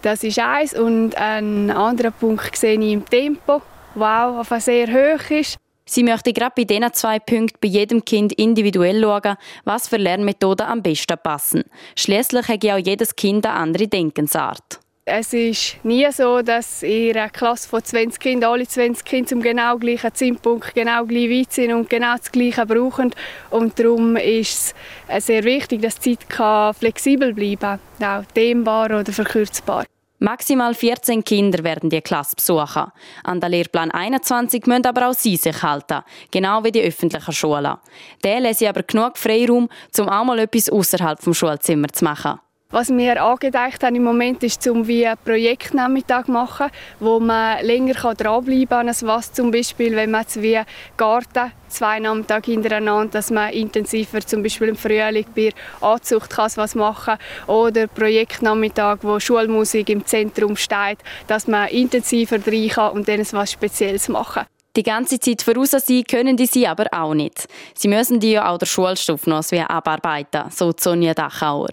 Das 0.00 0.24
ist 0.24 0.38
eins. 0.38 0.72
Und 0.72 1.14
ein 1.16 1.70
anderer 1.70 2.10
Punkt 2.10 2.56
sehe 2.56 2.78
ich 2.80 2.92
im 2.92 3.04
Tempo 3.04 3.60
wow, 3.94 4.38
auf 4.38 4.62
sehr 4.62 4.88
hoch 4.88 5.30
ist. 5.30 5.56
Sie 5.86 6.02
möchte 6.02 6.32
gerade 6.32 6.54
bei 6.56 6.64
diesen 6.64 6.92
zwei 6.94 7.18
Punkten 7.18 7.58
bei 7.60 7.68
jedem 7.68 8.04
Kind 8.04 8.32
individuell 8.32 9.02
schauen, 9.02 9.36
was 9.64 9.86
für 9.86 9.98
Lernmethoden 9.98 10.66
am 10.66 10.82
besten 10.82 11.18
passen. 11.22 11.64
Schließlich 11.94 12.48
hat 12.48 12.64
auch 12.66 12.78
jedes 12.78 13.14
Kind 13.14 13.44
eine 13.44 13.54
andere 13.54 13.86
Denkensart. 13.86 14.80
Es 15.06 15.34
ist 15.34 15.84
nie 15.84 16.10
so, 16.10 16.40
dass 16.40 16.82
in 16.82 17.14
einer 17.14 17.28
Klasse 17.28 17.68
von 17.68 17.84
20 17.84 18.18
Kindern 18.18 18.52
alle 18.52 18.66
20 18.66 19.04
Kinder 19.04 19.28
zum 19.28 19.42
genau 19.42 19.76
gleichen 19.76 20.14
Zeitpunkt 20.14 20.74
genau 20.74 21.04
gleich 21.04 21.28
weit 21.28 21.52
sind 21.52 21.74
und 21.74 21.90
genau 21.90 22.16
das 22.16 22.32
Gleiche 22.32 22.64
brauchen. 22.64 23.14
Und 23.50 23.78
darum 23.78 24.16
ist 24.16 24.74
es 25.06 25.26
sehr 25.26 25.44
wichtig, 25.44 25.82
dass 25.82 25.98
die 25.98 26.18
Zeit 26.18 26.76
flexibel 26.78 27.34
bleiben 27.34 27.78
kann, 27.98 28.22
auch 28.22 28.24
dehnbar 28.32 28.86
oder 28.86 29.12
verkürzbar. 29.12 29.84
Maximal 30.24 30.72
14 30.72 31.22
Kinder 31.22 31.62
werden 31.64 31.90
die 31.90 32.00
Klasse 32.00 32.34
besuchen. 32.36 32.90
An 33.24 33.40
der 33.40 33.50
Lehrplan 33.50 33.90
21 33.90 34.66
müssen 34.66 34.86
aber 34.86 35.10
auch 35.10 35.12
sie 35.12 35.36
sich 35.36 35.62
halten, 35.62 36.00
genau 36.30 36.64
wie 36.64 36.72
die 36.72 36.80
öffentlichen 36.80 37.34
Schulen. 37.34 37.76
Der 38.22 38.40
lässt 38.40 38.62
aber 38.62 38.84
genug 38.84 39.18
Freiraum, 39.18 39.68
um 39.98 40.08
auch 40.08 40.24
mal 40.24 40.38
etwas 40.38 40.70
außerhalb 40.70 41.22
vom 41.22 41.34
Schulzimmer 41.34 41.88
zu 41.88 42.04
machen. 42.04 42.40
Was 42.74 42.88
wir 42.88 43.22
angedacht 43.22 43.84
haben 43.84 43.94
im 43.94 44.02
Moment 44.02 44.42
ist, 44.42 44.66
um 44.66 44.88
wie 44.88 45.06
einen 45.06 45.16
Projektnachmittag 45.24 46.26
machen, 46.26 46.72
wo 46.98 47.20
man 47.20 47.64
länger 47.64 47.94
dranbleiben 47.94 48.68
kann, 48.68 48.88
als 48.88 49.06
was 49.06 49.32
zum 49.32 49.52
Beispiel, 49.52 49.94
wenn 49.94 50.10
man 50.10 50.22
jetzt 50.22 50.42
wie 50.42 50.60
Garten 50.96 51.52
zwei 51.68 52.00
Nachmittage 52.00 52.50
hintereinander, 52.50 53.12
dass 53.12 53.30
man 53.30 53.52
intensiver 53.52 54.26
zum 54.26 54.42
Beispiel 54.42 54.70
im 54.70 54.76
Frühling 54.76 55.24
bei 55.36 55.52
Anzucht 55.80 56.30
kann 56.30 56.50
was 56.56 56.74
machen 56.74 57.14
oder 57.46 57.86
Projektnachmittag, 57.86 58.98
wo 59.02 59.20
Schulmusik 59.20 59.88
im 59.90 60.04
Zentrum 60.04 60.56
steht, 60.56 60.98
dass 61.28 61.46
man 61.46 61.68
intensiver 61.68 62.44
rein 62.44 62.68
kann 62.70 62.90
und 62.90 63.06
dann 63.06 63.20
etwas 63.20 63.52
Spezielles 63.52 64.08
machen. 64.08 64.46
Die 64.76 64.82
ganze 64.82 65.20
Zeit 65.20 65.40
voraus 65.42 65.70
sein 65.70 66.02
können 66.02 66.36
die 66.36 66.46
sie 66.46 66.66
aber 66.66 66.86
auch 66.90 67.14
nicht. 67.14 67.46
Sie 67.74 67.86
müssen 67.86 68.18
die 68.18 68.32
ja 68.32 68.50
auch 68.50 68.58
der 68.58 68.66
Schulstoff 68.66 69.26
noch 69.28 69.44
abarbeiten, 69.52 70.50
so 70.50 70.72
Sonja 70.76 71.14
Dachauer. 71.14 71.70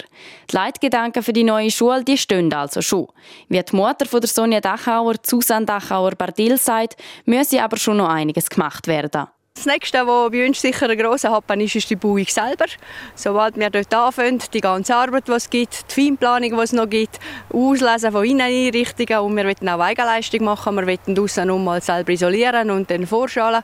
Die 0.52 0.56
Leitgedanken 0.56 1.24
für 1.24 1.34
die 1.34 1.44
neue 1.44 1.72
Schule 1.72 2.04
die 2.04 2.18
stehen 2.18 2.54
also 2.54 2.82
schon. 2.82 3.08
Wie 3.50 3.62
die 3.62 3.76
Mutter 3.76 4.06
von 4.06 4.22
der 4.22 4.30
Sonja 4.30 4.62
Dachauer, 4.62 5.16
Susanne 5.24 5.66
Dachauer-Bardil, 5.66 6.58
sagt, 6.58 6.96
müsse 7.26 7.64
aber 7.64 7.78
schon 7.78 7.98
noch 7.98 8.10
einiges 8.10 8.50
gemacht 8.50 8.86
werden. 8.86 9.28
Das 9.62 9.68
nächste, 9.68 10.08
was 10.08 10.32
bei 10.32 10.48
uns 10.48 10.60
sicher 10.60 10.90
ein 10.90 10.98
grosser 10.98 11.30
Happen 11.30 11.62
ist, 11.62 11.76
ist 11.76 11.88
die 11.88 11.96
Bauung 11.96 12.26
selber. 12.26 12.66
Sobald 13.14 13.58
wir 13.58 13.70
dort 13.70 13.94
anfangen, 13.94 14.42
die 14.52 14.60
ganze 14.60 14.96
Arbeit, 14.96 15.28
die 15.28 15.34
es 15.34 15.52
gibt, 15.52 15.86
die 15.96 16.02
Feinplanung, 16.02 16.50
die 16.50 16.64
es 16.64 16.74
noch 16.74 16.90
gibt, 16.90 17.20
Auslesen 17.54 18.12
von 18.12 18.26
Inneneinrichtungen 18.26 19.20
und 19.20 19.38
wir 19.38 19.44
wollen 19.44 19.70
auch 19.70 19.80
Eigenleistung 19.80 20.46
machen. 20.46 20.76
Wir 20.78 20.88
wollen 20.88 21.16
draussen 21.16 21.64
mal 21.64 21.80
selber 21.80 22.12
isolieren 22.12 22.72
und 22.72 22.90
dann 22.90 23.06
vorschalen. 23.06 23.62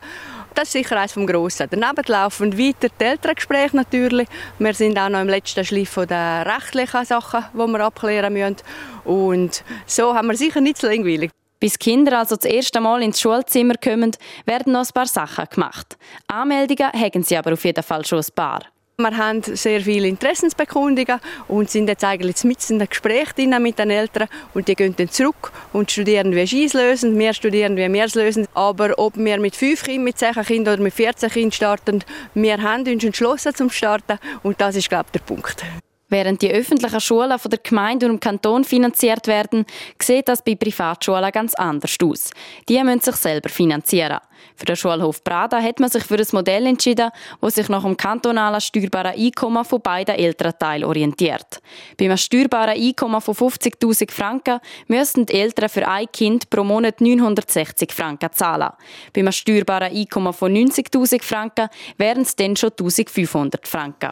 Das 0.53 0.65
ist 0.65 0.73
sicher 0.73 0.97
eines 0.97 1.13
vom 1.13 1.25
Grossen. 1.25 1.65
Daneben 1.67 2.03
laufen 2.05 2.59
weiter 2.59 2.89
die 2.99 3.03
Elterngespräche 3.03 3.75
natürlich. 3.75 4.27
Wir 4.59 4.75
sind 4.75 4.99
auch 4.99 5.09
noch 5.09 5.21
im 5.21 5.29
letzten 5.29 5.65
Schliff 5.65 5.95
der 5.95 6.45
rechtlichen 6.45 7.05
Sachen, 7.05 7.43
die 7.53 7.57
wir 7.57 7.79
abklären 7.79 8.33
müssen. 8.33 8.57
Und 9.03 9.63
so 9.87 10.13
haben 10.13 10.27
wir 10.27 10.37
sicher 10.37 10.61
nicht 10.61 10.77
so 10.77 10.85
langweilig. 10.85 11.31
Bis 11.59 11.79
Kinder 11.79 12.19
also 12.19 12.35
das 12.35 12.45
erste 12.45 12.79
Mal 12.79 13.01
ins 13.01 13.19
Schulzimmer 13.19 13.75
kommen, 13.83 14.11
werden 14.45 14.73
noch 14.73 14.85
ein 14.85 14.93
paar 14.93 15.07
Sachen 15.07 15.45
gemacht. 15.49 15.97
Anmeldungen 16.27 16.91
haben 16.93 17.23
sie 17.23 17.37
aber 17.37 17.53
auf 17.53 17.65
jeden 17.65 17.83
Fall 17.83 18.05
schon 18.05 18.19
ein 18.19 18.25
paar. 18.35 18.61
Wir 18.99 19.15
haben 19.15 19.43
sehr 19.43 19.81
viele 19.81 20.07
Interessensbekundungen 20.07 21.19
und 21.47 21.69
sind 21.69 21.87
jetzt 21.87 22.03
eigentlich 22.03 22.43
mit 22.43 22.67
in 22.67 22.77
einem 22.77 22.89
Gespräch 22.89 23.27
mit 23.37 23.77
den 23.77 23.91
Eltern 23.91 24.27
und 24.55 24.67
die 24.67 24.73
gehen 24.75 24.95
dann 24.97 25.09
zurück 25.09 25.51
und 25.71 25.91
studieren, 25.91 26.35
wie 26.35 26.47
sie 26.47 26.65
es 26.65 26.73
lösen. 26.73 27.17
Wir 27.19 27.31
studieren, 27.35 27.77
wie 27.77 27.93
wir 27.93 28.05
es 28.05 28.15
lösen. 28.15 28.47
Aber 28.55 28.97
ob 28.97 29.15
wir 29.15 29.39
mit 29.39 29.55
fünf 29.55 29.83
Kindern, 29.83 30.03
mit 30.03 30.17
zehn 30.17 30.33
Kindern 30.33 30.73
oder 30.73 30.83
mit 30.83 30.95
14 30.95 31.29
Kindern 31.29 31.51
starten, 31.51 32.03
wir 32.33 32.59
haben 32.59 32.87
uns 32.87 33.03
entschlossen 33.03 33.53
zum 33.53 33.69
Starten 33.69 34.17
und 34.41 34.59
das 34.59 34.75
ist, 34.75 34.89
glaube 34.89 35.05
ich, 35.09 35.11
der 35.11 35.25
Punkt. 35.25 35.63
Während 36.09 36.41
die 36.41 36.51
öffentlichen 36.51 37.01
Schulen 37.01 37.37
von 37.37 37.51
der 37.51 37.59
Gemeinde 37.59 38.05
und 38.05 38.13
dem 38.13 38.19
Kanton 38.21 38.63
finanziert 38.63 39.27
werden, 39.27 39.65
sieht 40.01 40.29
das 40.29 40.41
bei 40.41 40.55
Privatschulen 40.55 41.31
ganz 41.31 41.53
anders 41.55 41.97
aus. 42.01 42.29
Die 42.69 42.81
müssen 42.81 43.01
sich 43.01 43.15
selber 43.15 43.49
finanzieren. 43.49 44.19
Für 44.55 44.65
den 44.65 44.75
Schulhof 44.75 45.23
Prada 45.23 45.61
hat 45.61 45.79
man 45.79 45.89
sich 45.89 46.03
für 46.03 46.15
ein 46.15 46.27
Modell 46.31 46.65
entschieden, 46.65 47.09
das 47.41 47.55
sich 47.55 47.67
nach 47.67 47.83
dem 47.83 47.97
kantonalen 47.97 48.61
steuerbaren 48.61 49.19
Einkommen 49.19 49.65
von 49.65 49.81
beiden 49.81 50.15
Elternteilen 50.15 50.87
orientiert. 50.87 51.59
Bei 51.97 52.05
einem 52.05 52.17
steuerbaren 52.17 52.81
Einkommen 52.81 53.19
von 53.19 53.35
50.000 53.35 54.11
Franken 54.11 54.59
müssten 54.87 55.25
die 55.25 55.33
Eltern 55.33 55.69
für 55.69 55.87
ein 55.87 56.07
Kind 56.11 56.49
pro 56.49 56.63
Monat 56.63 57.01
960 57.01 57.91
Franken 57.91 58.31
zahlen. 58.31 58.69
Bei 59.13 59.21
einem 59.21 59.33
steuerbaren 59.33 59.93
Einkommen 59.93 60.33
von 60.33 60.53
90.000 60.53 61.21
Franken 61.21 61.69
wären 61.97 62.21
es 62.21 62.35
dann 62.35 62.55
schon 62.55 62.69
1.500 62.69 63.67
Franken. 63.67 64.11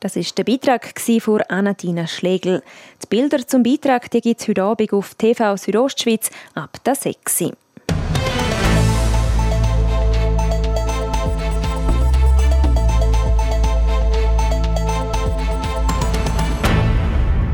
Das 0.00 0.14
ist 0.14 0.36
der 0.36 0.44
Beitrag 0.44 0.92
von 1.20 1.42
Anatina 1.48 2.06
Schlegel. 2.06 2.62
Die 3.02 3.06
Bilder 3.06 3.46
zum 3.46 3.62
Beitrag 3.62 4.10
gibt 4.10 4.40
es 4.40 4.46
heute 4.46 4.62
Abend 4.62 4.92
auf 4.92 5.14
TV 5.14 5.56
Südostschweiz 5.56 6.30
ab 6.54 6.76
der 6.84 6.94
6. 6.94 7.52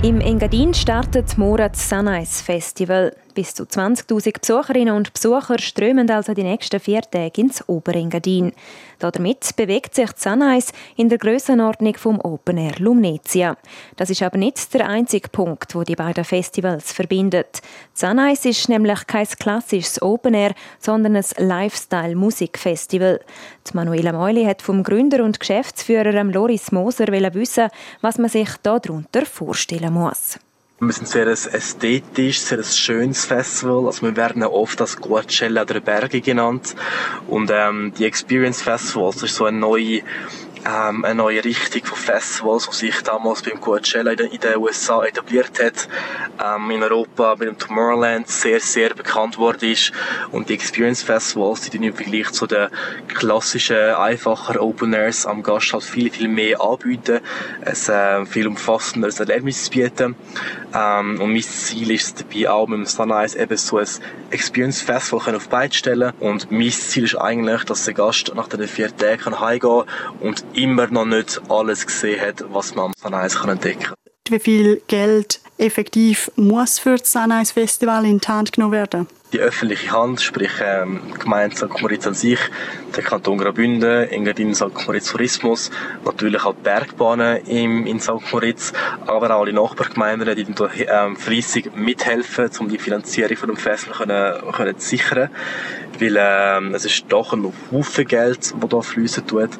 Im 0.03 0.21
Engadin 0.21 0.75
startet 0.75 1.39
Morat 1.39 1.77
Sunrise 1.77 2.43
Festival. 2.43 3.15
Bis 3.35 3.55
zu 3.55 3.63
20.000 3.65 4.41
Besucherinnen 4.41 4.95
und 4.95 5.15
Besucher 5.15 5.59
strömen 5.59 6.11
also 6.11 6.35
die 6.35 6.43
nächsten 6.43 6.79
vier 6.81 7.01
Tage 7.01 7.41
ins 7.41 7.67
Oberengadin. 7.67 8.53
Damit 8.99 9.57
bewegt 9.57 9.95
sich 9.95 10.11
Sunrise 10.17 10.73
in 10.97 11.09
der 11.09 11.19
Grössenordnung 11.19 11.97
vom 11.97 12.21
Open 12.21 12.59
Air 12.59 12.75
Lumnezia. 12.79 13.57
Das 13.97 14.11
ist 14.11 14.23
aber 14.23 14.37
nicht 14.37 14.73
der 14.75 14.89
einzige 14.89 15.29
Punkt, 15.29 15.75
wo 15.75 15.83
die 15.83 15.97
beiden 15.97 16.25
Festivals 16.25 16.93
verbindet. 16.93 17.63
Sunrise 17.95 18.51
ist 18.51 18.69
nämlich 18.69 19.07
kein 19.07 19.27
klassisches 19.27 20.03
Open 20.03 20.35
Air, 20.35 20.55
sondern 20.79 21.17
ein 21.17 21.25
Lifestyle-Musikfestival. 21.39 23.21
Manuela 23.73 24.13
Meuli 24.13 24.45
hat 24.45 24.61
vom 24.61 24.83
Gründer 24.83 25.25
und 25.25 25.41
Geschäftsführer 25.41 26.23
Loris 26.25 26.71
Moser 26.73 27.07
wissen, 27.07 27.69
was 28.03 28.19
man 28.19 28.29
sich 28.29 28.51
darunter 28.63 29.25
vorstellen 29.25 29.95
muss. 29.95 30.39
Wir 30.85 30.93
sind 30.93 31.07
sehr 31.07 31.27
ein 31.29 31.33
ästhetisch, 31.33 32.41
sehr 32.41 32.59
ein 32.59 32.65
schönes 32.65 33.25
Festival. 33.25 33.87
Also 33.87 34.03
wir 34.03 34.17
werden 34.17 34.43
oft 34.43 34.81
als 34.81 34.97
Coachella 34.97 35.65
der 35.65 35.79
Berge 35.79 36.21
genannt. 36.21 36.75
Und 37.29 37.53
ähm, 37.55 37.93
die 37.97 38.05
Experience 38.05 38.63
Festivals 38.63 39.23
ist 39.23 39.37
so 39.37 39.45
eine 39.45 39.59
neue 39.59 40.03
ähm, 40.65 41.05
eine 41.05 41.15
neue 41.15 41.45
Richtung 41.45 41.85
von 41.85 41.99
Festivals, 41.99 42.69
die 42.71 42.87
sich 42.87 43.03
damals 43.03 43.43
beim 43.43 43.61
Coachella 43.61 44.13
in 44.13 44.41
den, 44.41 44.57
USA 44.57 45.05
etabliert 45.05 45.63
hat, 45.63 45.89
ähm, 46.43 46.71
in 46.71 46.83
Europa 46.83 47.35
mit 47.39 47.49
dem 47.49 47.59
Tomorrowland 47.59 48.29
sehr, 48.29 48.61
sehr 48.61 48.95
bekannt 48.95 49.39
worden 49.39 49.71
ist. 49.71 49.93
Und 50.31 50.49
die 50.49 50.55
Experience 50.55 51.03
Festivals, 51.03 51.63
die 51.63 51.71
dann 51.71 51.83
im 51.83 51.95
Vergleich 51.95 52.31
zu 52.31 52.47
den 52.47 52.69
klassischen, 53.09 53.77
einfachen 53.77 54.59
Open 54.59 54.93
Airs 54.95 55.27
am 55.27 55.43
Gast 55.43 55.73
halt 55.73 55.85
viel, 55.85 56.11
viel 56.11 56.29
mehr 56.29 56.61
anbieten, 56.61 57.21
es 57.63 57.89
äh, 57.89 58.25
viel 58.27 58.47
umfassenderes 58.47 59.21
Erlebnis 59.21 59.69
bieten. 59.69 60.15
Ähm, 60.75 61.21
und 61.21 61.33
mein 61.33 61.43
Ziel 61.43 61.91
ist 61.91 62.21
dabei 62.21 62.51
auch 62.51 62.69
mit 62.69 62.79
dem 62.79 62.87
Sunrise 62.87 63.39
eben 63.39 63.57
so 63.57 63.79
ein 63.79 63.87
Experience 64.31 64.81
Festival 64.81 65.35
auf 65.35 65.49
beide 65.49 65.75
stellen 65.75 66.13
und 66.21 66.51
mein 66.51 66.71
Ziel 66.71 67.05
ist 67.05 67.17
eigentlich, 67.17 67.65
dass 67.65 67.85
der 67.85 67.95
Gast 67.95 68.33
nach 68.35 68.49
den 68.49 68.67
vier 68.67 68.97
Tagen 68.97 69.41
heimgehen 69.41 69.61
kann 69.61 70.19
und 70.21 70.45
immer 70.55 70.87
noch 70.89 71.05
nicht 71.05 71.41
alles 71.49 71.87
gesehen 71.87 72.21
hat, 72.21 72.45
was 72.53 72.75
man 72.75 72.87
am 72.87 72.93
Sunrise 72.97 73.39
entdecken 73.49 73.83
kann. 73.83 73.95
Wie 74.29 74.39
viel 74.39 74.83
Geld 74.87 75.41
effektiv 75.59 76.31
muss 76.37 76.79
für 76.79 76.97
das 76.97 77.13
Sunrise 77.13 77.53
Festival 77.53 78.05
in 78.05 78.19
die 78.19 78.29
Hand 78.29 78.53
genommen 78.53 78.73
werden? 78.73 79.09
die 79.33 79.41
öffentliche 79.41 79.91
Hand, 79.91 80.21
sprich 80.21 80.51
ähm, 80.63 81.01
Gemeinde 81.19 81.57
St. 81.57 81.81
Moritz 81.81 82.07
an 82.07 82.15
sich, 82.15 82.39
der 82.95 83.03
Kanton 83.03 83.39
Graubünden, 83.39 84.09
Engadin 84.09 84.55
St. 84.55 84.87
Moritz 84.87 85.11
Tourismus, 85.11 85.71
natürlich 86.05 86.45
auch 86.45 86.55
die 86.55 86.63
Bergbahnen 86.63 87.45
im, 87.47 87.87
in 87.87 87.99
St. 87.99 88.31
Moritz, 88.31 88.73
aber 89.07 89.35
auch 89.35 89.41
alle 89.41 89.53
Nachbargemeinden, 89.55 90.37
die 90.37 90.45
da 90.53 90.69
ähm, 90.77 91.17
fleissig 91.17 91.75
mithelfen, 91.75 92.51
um 92.61 92.69
die 92.69 92.79
Finanzierung 92.79 93.37
von 93.37 93.49
dem 93.49 93.57
Festival 93.57 94.07
können, 94.07 94.53
können 94.53 94.79
zu 94.79 94.89
sichern. 94.89 95.31
Weil 96.03 96.17
ähm, 96.19 96.75
es 96.75 96.85
ist 96.85 97.05
doch 97.11 97.33
ein 97.33 97.53
Haufen 97.71 98.05
Geld, 98.05 98.53
das 98.61 98.69
da 98.69 98.81
fließen 98.81 99.25
tut. 99.25 99.51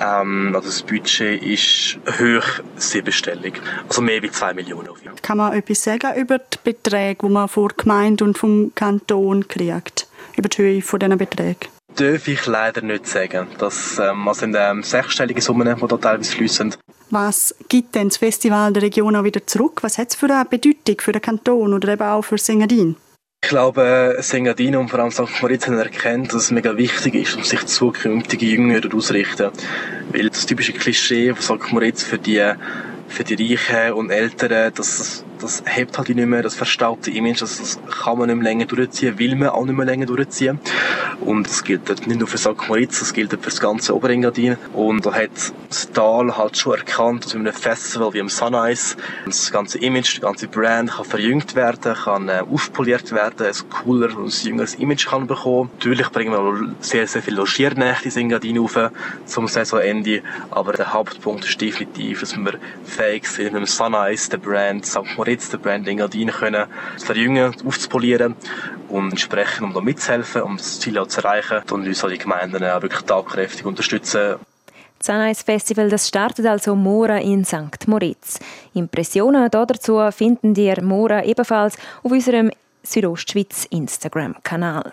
Ähm, 0.00 0.50
also 0.52 0.66
das 0.66 0.82
Budget 0.82 1.40
ist 1.40 1.98
hoch 2.18 2.64
siebenstellig. 2.76 3.60
Also 3.88 4.02
mehr 4.02 4.20
als 4.20 4.32
zwei 4.32 4.54
Millionen. 4.54 4.88
Kann 5.22 5.38
man 5.38 5.52
etwas 5.52 5.84
sagen 5.84 6.16
über 6.16 6.38
die 6.38 6.58
Beträge, 6.64 7.18
die 7.22 7.32
man 7.32 7.46
vor 7.46 7.68
Gemeinde 7.76 8.24
und 8.24 8.36
vom 8.36 8.72
Kanton 8.74 9.46
kriegt? 9.46 10.08
Über 10.36 10.48
die 10.48 10.62
Höhe 10.62 10.82
von 10.82 10.98
diesen 10.98 11.16
Beträgen? 11.16 11.68
Darf 11.94 12.26
ich 12.26 12.44
leider 12.46 12.82
nicht 12.82 13.06
sagen. 13.06 13.46
Das 13.58 13.96
ähm, 14.00 14.28
sind 14.32 14.56
ähm, 14.58 14.82
sechsstellige 14.82 15.40
Summen, 15.40 15.76
die 15.80 15.86
da 15.86 15.96
teilweise 15.96 16.32
fließen. 16.34 16.74
Was 17.10 17.54
gibt 17.68 17.94
denn 17.94 18.08
das 18.08 18.16
Festival 18.16 18.72
der 18.72 18.82
Region 18.82 19.14
auch 19.14 19.22
wieder 19.22 19.46
zurück? 19.46 19.84
Was 19.84 19.98
hat 19.98 20.08
es 20.10 20.16
für 20.16 20.26
eine 20.26 20.44
Bedeutung 20.44 20.96
für 21.00 21.12
den 21.12 21.22
Kanton 21.22 21.72
oder 21.72 21.92
eben 21.92 22.02
auch 22.02 22.22
für 22.22 22.38
Sengadin? 22.38 22.96
Ich 23.44 23.50
glaube, 23.50 24.16
Sengadin 24.20 24.74
und 24.74 24.88
vor 24.88 25.00
allem 25.00 25.10
St. 25.10 25.42
Moritz 25.42 25.66
haben 25.66 25.76
erkannt, 25.76 26.32
dass 26.32 26.44
es 26.44 26.50
mega 26.50 26.78
wichtig 26.78 27.14
ist, 27.14 27.36
um 27.36 27.44
sich 27.44 27.66
zukünftige 27.66 28.46
Jünger 28.46 28.80
auszurichten. 28.90 29.50
Weil 30.10 30.30
das 30.30 30.46
typische 30.46 30.72
Klischee 30.72 31.34
von 31.34 31.58
St. 31.60 31.70
Moritz 31.70 32.02
für 32.02 32.18
die, 32.18 32.42
für 33.06 33.22
die 33.22 33.54
Reichen 33.54 33.92
und 33.92 34.08
Älteren, 34.08 34.72
das, 34.74 35.26
das 35.40 35.62
hebt 35.66 35.98
halt 35.98 36.08
nicht 36.08 36.26
mehr, 36.26 36.42
das 36.42 36.54
verstaubte 36.54 37.10
Image, 37.10 37.42
das, 37.42 37.58
das 37.58 37.78
kann 38.02 38.18
man 38.18 38.28
nicht 38.28 38.36
mehr 38.36 38.44
länger 38.44 38.66
durchziehen, 38.66 39.18
will 39.18 39.36
man 39.36 39.48
auch 39.48 39.64
nicht 39.64 39.76
mehr 39.76 39.86
länger 39.86 40.06
durchziehen. 40.06 40.58
Und 41.20 41.46
das 41.46 41.64
gilt 41.64 41.88
nicht 42.06 42.18
nur 42.18 42.28
für 42.28 42.38
St. 42.38 42.68
Moritz, 42.68 43.00
das 43.00 43.12
gilt 43.12 43.30
für 43.30 43.36
das 43.38 43.60
ganze 43.60 43.94
Oberengadin. 43.94 44.56
Und 44.72 45.06
da 45.06 45.12
hat 45.14 45.30
das 45.68 45.90
Tal 45.90 46.36
halt 46.36 46.56
schon 46.56 46.74
erkannt, 46.74 47.24
dass 47.24 47.34
mit 47.34 47.46
einem 47.46 47.56
Festival 47.56 48.12
wie 48.12 48.18
im 48.18 48.28
Sunrise 48.28 48.96
das 49.26 49.50
ganze 49.50 49.78
Image, 49.78 50.16
die 50.16 50.20
ganze 50.20 50.48
Brand 50.48 50.92
kann 50.92 51.04
verjüngt 51.04 51.54
werden, 51.54 51.94
kann 51.94 52.28
äh, 52.28 52.40
aufpoliert 52.40 53.12
werden, 53.12 53.46
ein 53.46 53.70
cooler 53.70 54.16
und 54.16 54.26
ein 54.26 54.46
jüngeres 54.46 54.74
Image 54.76 55.06
kann 55.06 55.26
bekommen. 55.26 55.70
Natürlich 55.74 56.08
bringen 56.10 56.32
wir 56.32 56.74
sehr, 56.80 57.06
sehr 57.06 57.22
viele 57.22 57.36
Logiernächte 57.36 58.08
in 58.08 58.26
Engadin 58.26 58.58
auf 58.58 58.78
zum 59.26 59.48
Saisonende, 59.48 60.22
aber 60.50 60.72
der 60.72 60.92
Hauptpunkt 60.92 61.44
ist 61.44 61.60
definitiv, 61.60 62.20
dass 62.20 62.36
wir 62.36 62.58
fähig 62.84 63.26
sind, 63.26 63.52
mit 63.52 63.62
dem 63.62 63.66
Sunrise, 63.66 64.30
der 64.30 64.38
Brand 64.38 64.84
St. 64.86 65.16
Moritz, 65.16 65.23
der 65.24 65.58
Brand 65.58 65.88
Engadin 65.88 66.30
können 66.30 66.66
zu 66.96 67.06
verjüngen, 67.06 67.54
aufzupolieren 67.64 68.34
und 68.88 69.10
entsprechend, 69.10 69.62
um 69.62 69.72
da 69.74 69.80
mitzuhelfen, 69.80 70.42
um 70.42 70.56
das 70.56 70.80
Ziel 70.80 70.98
auch 70.98 71.06
zu 71.06 71.20
erreichen 71.20 71.62
und 71.70 71.86
uns 71.86 72.04
alle 72.04 72.18
Gemeinden 72.18 72.64
auch 72.64 72.82
wirklich 72.82 73.02
tatkräftig 73.02 73.64
unterstützen. 73.64 74.36
Das 74.98 75.06
Sunrise 75.06 75.44
Festival 75.44 75.90
das 75.90 76.08
startet 76.08 76.46
also 76.46 76.74
morgen 76.74 77.18
in 77.18 77.44
St. 77.44 77.86
Moritz. 77.86 78.38
Impressionen 78.74 79.50
dazu 79.50 80.00
finden 80.10 80.54
ihr 80.54 80.82
morgen 80.82 81.22
ebenfalls 81.24 81.76
auf 82.02 82.12
unserem 82.12 82.50
Südostschweiz 82.82 83.66
Instagram-Kanal. 83.70 84.92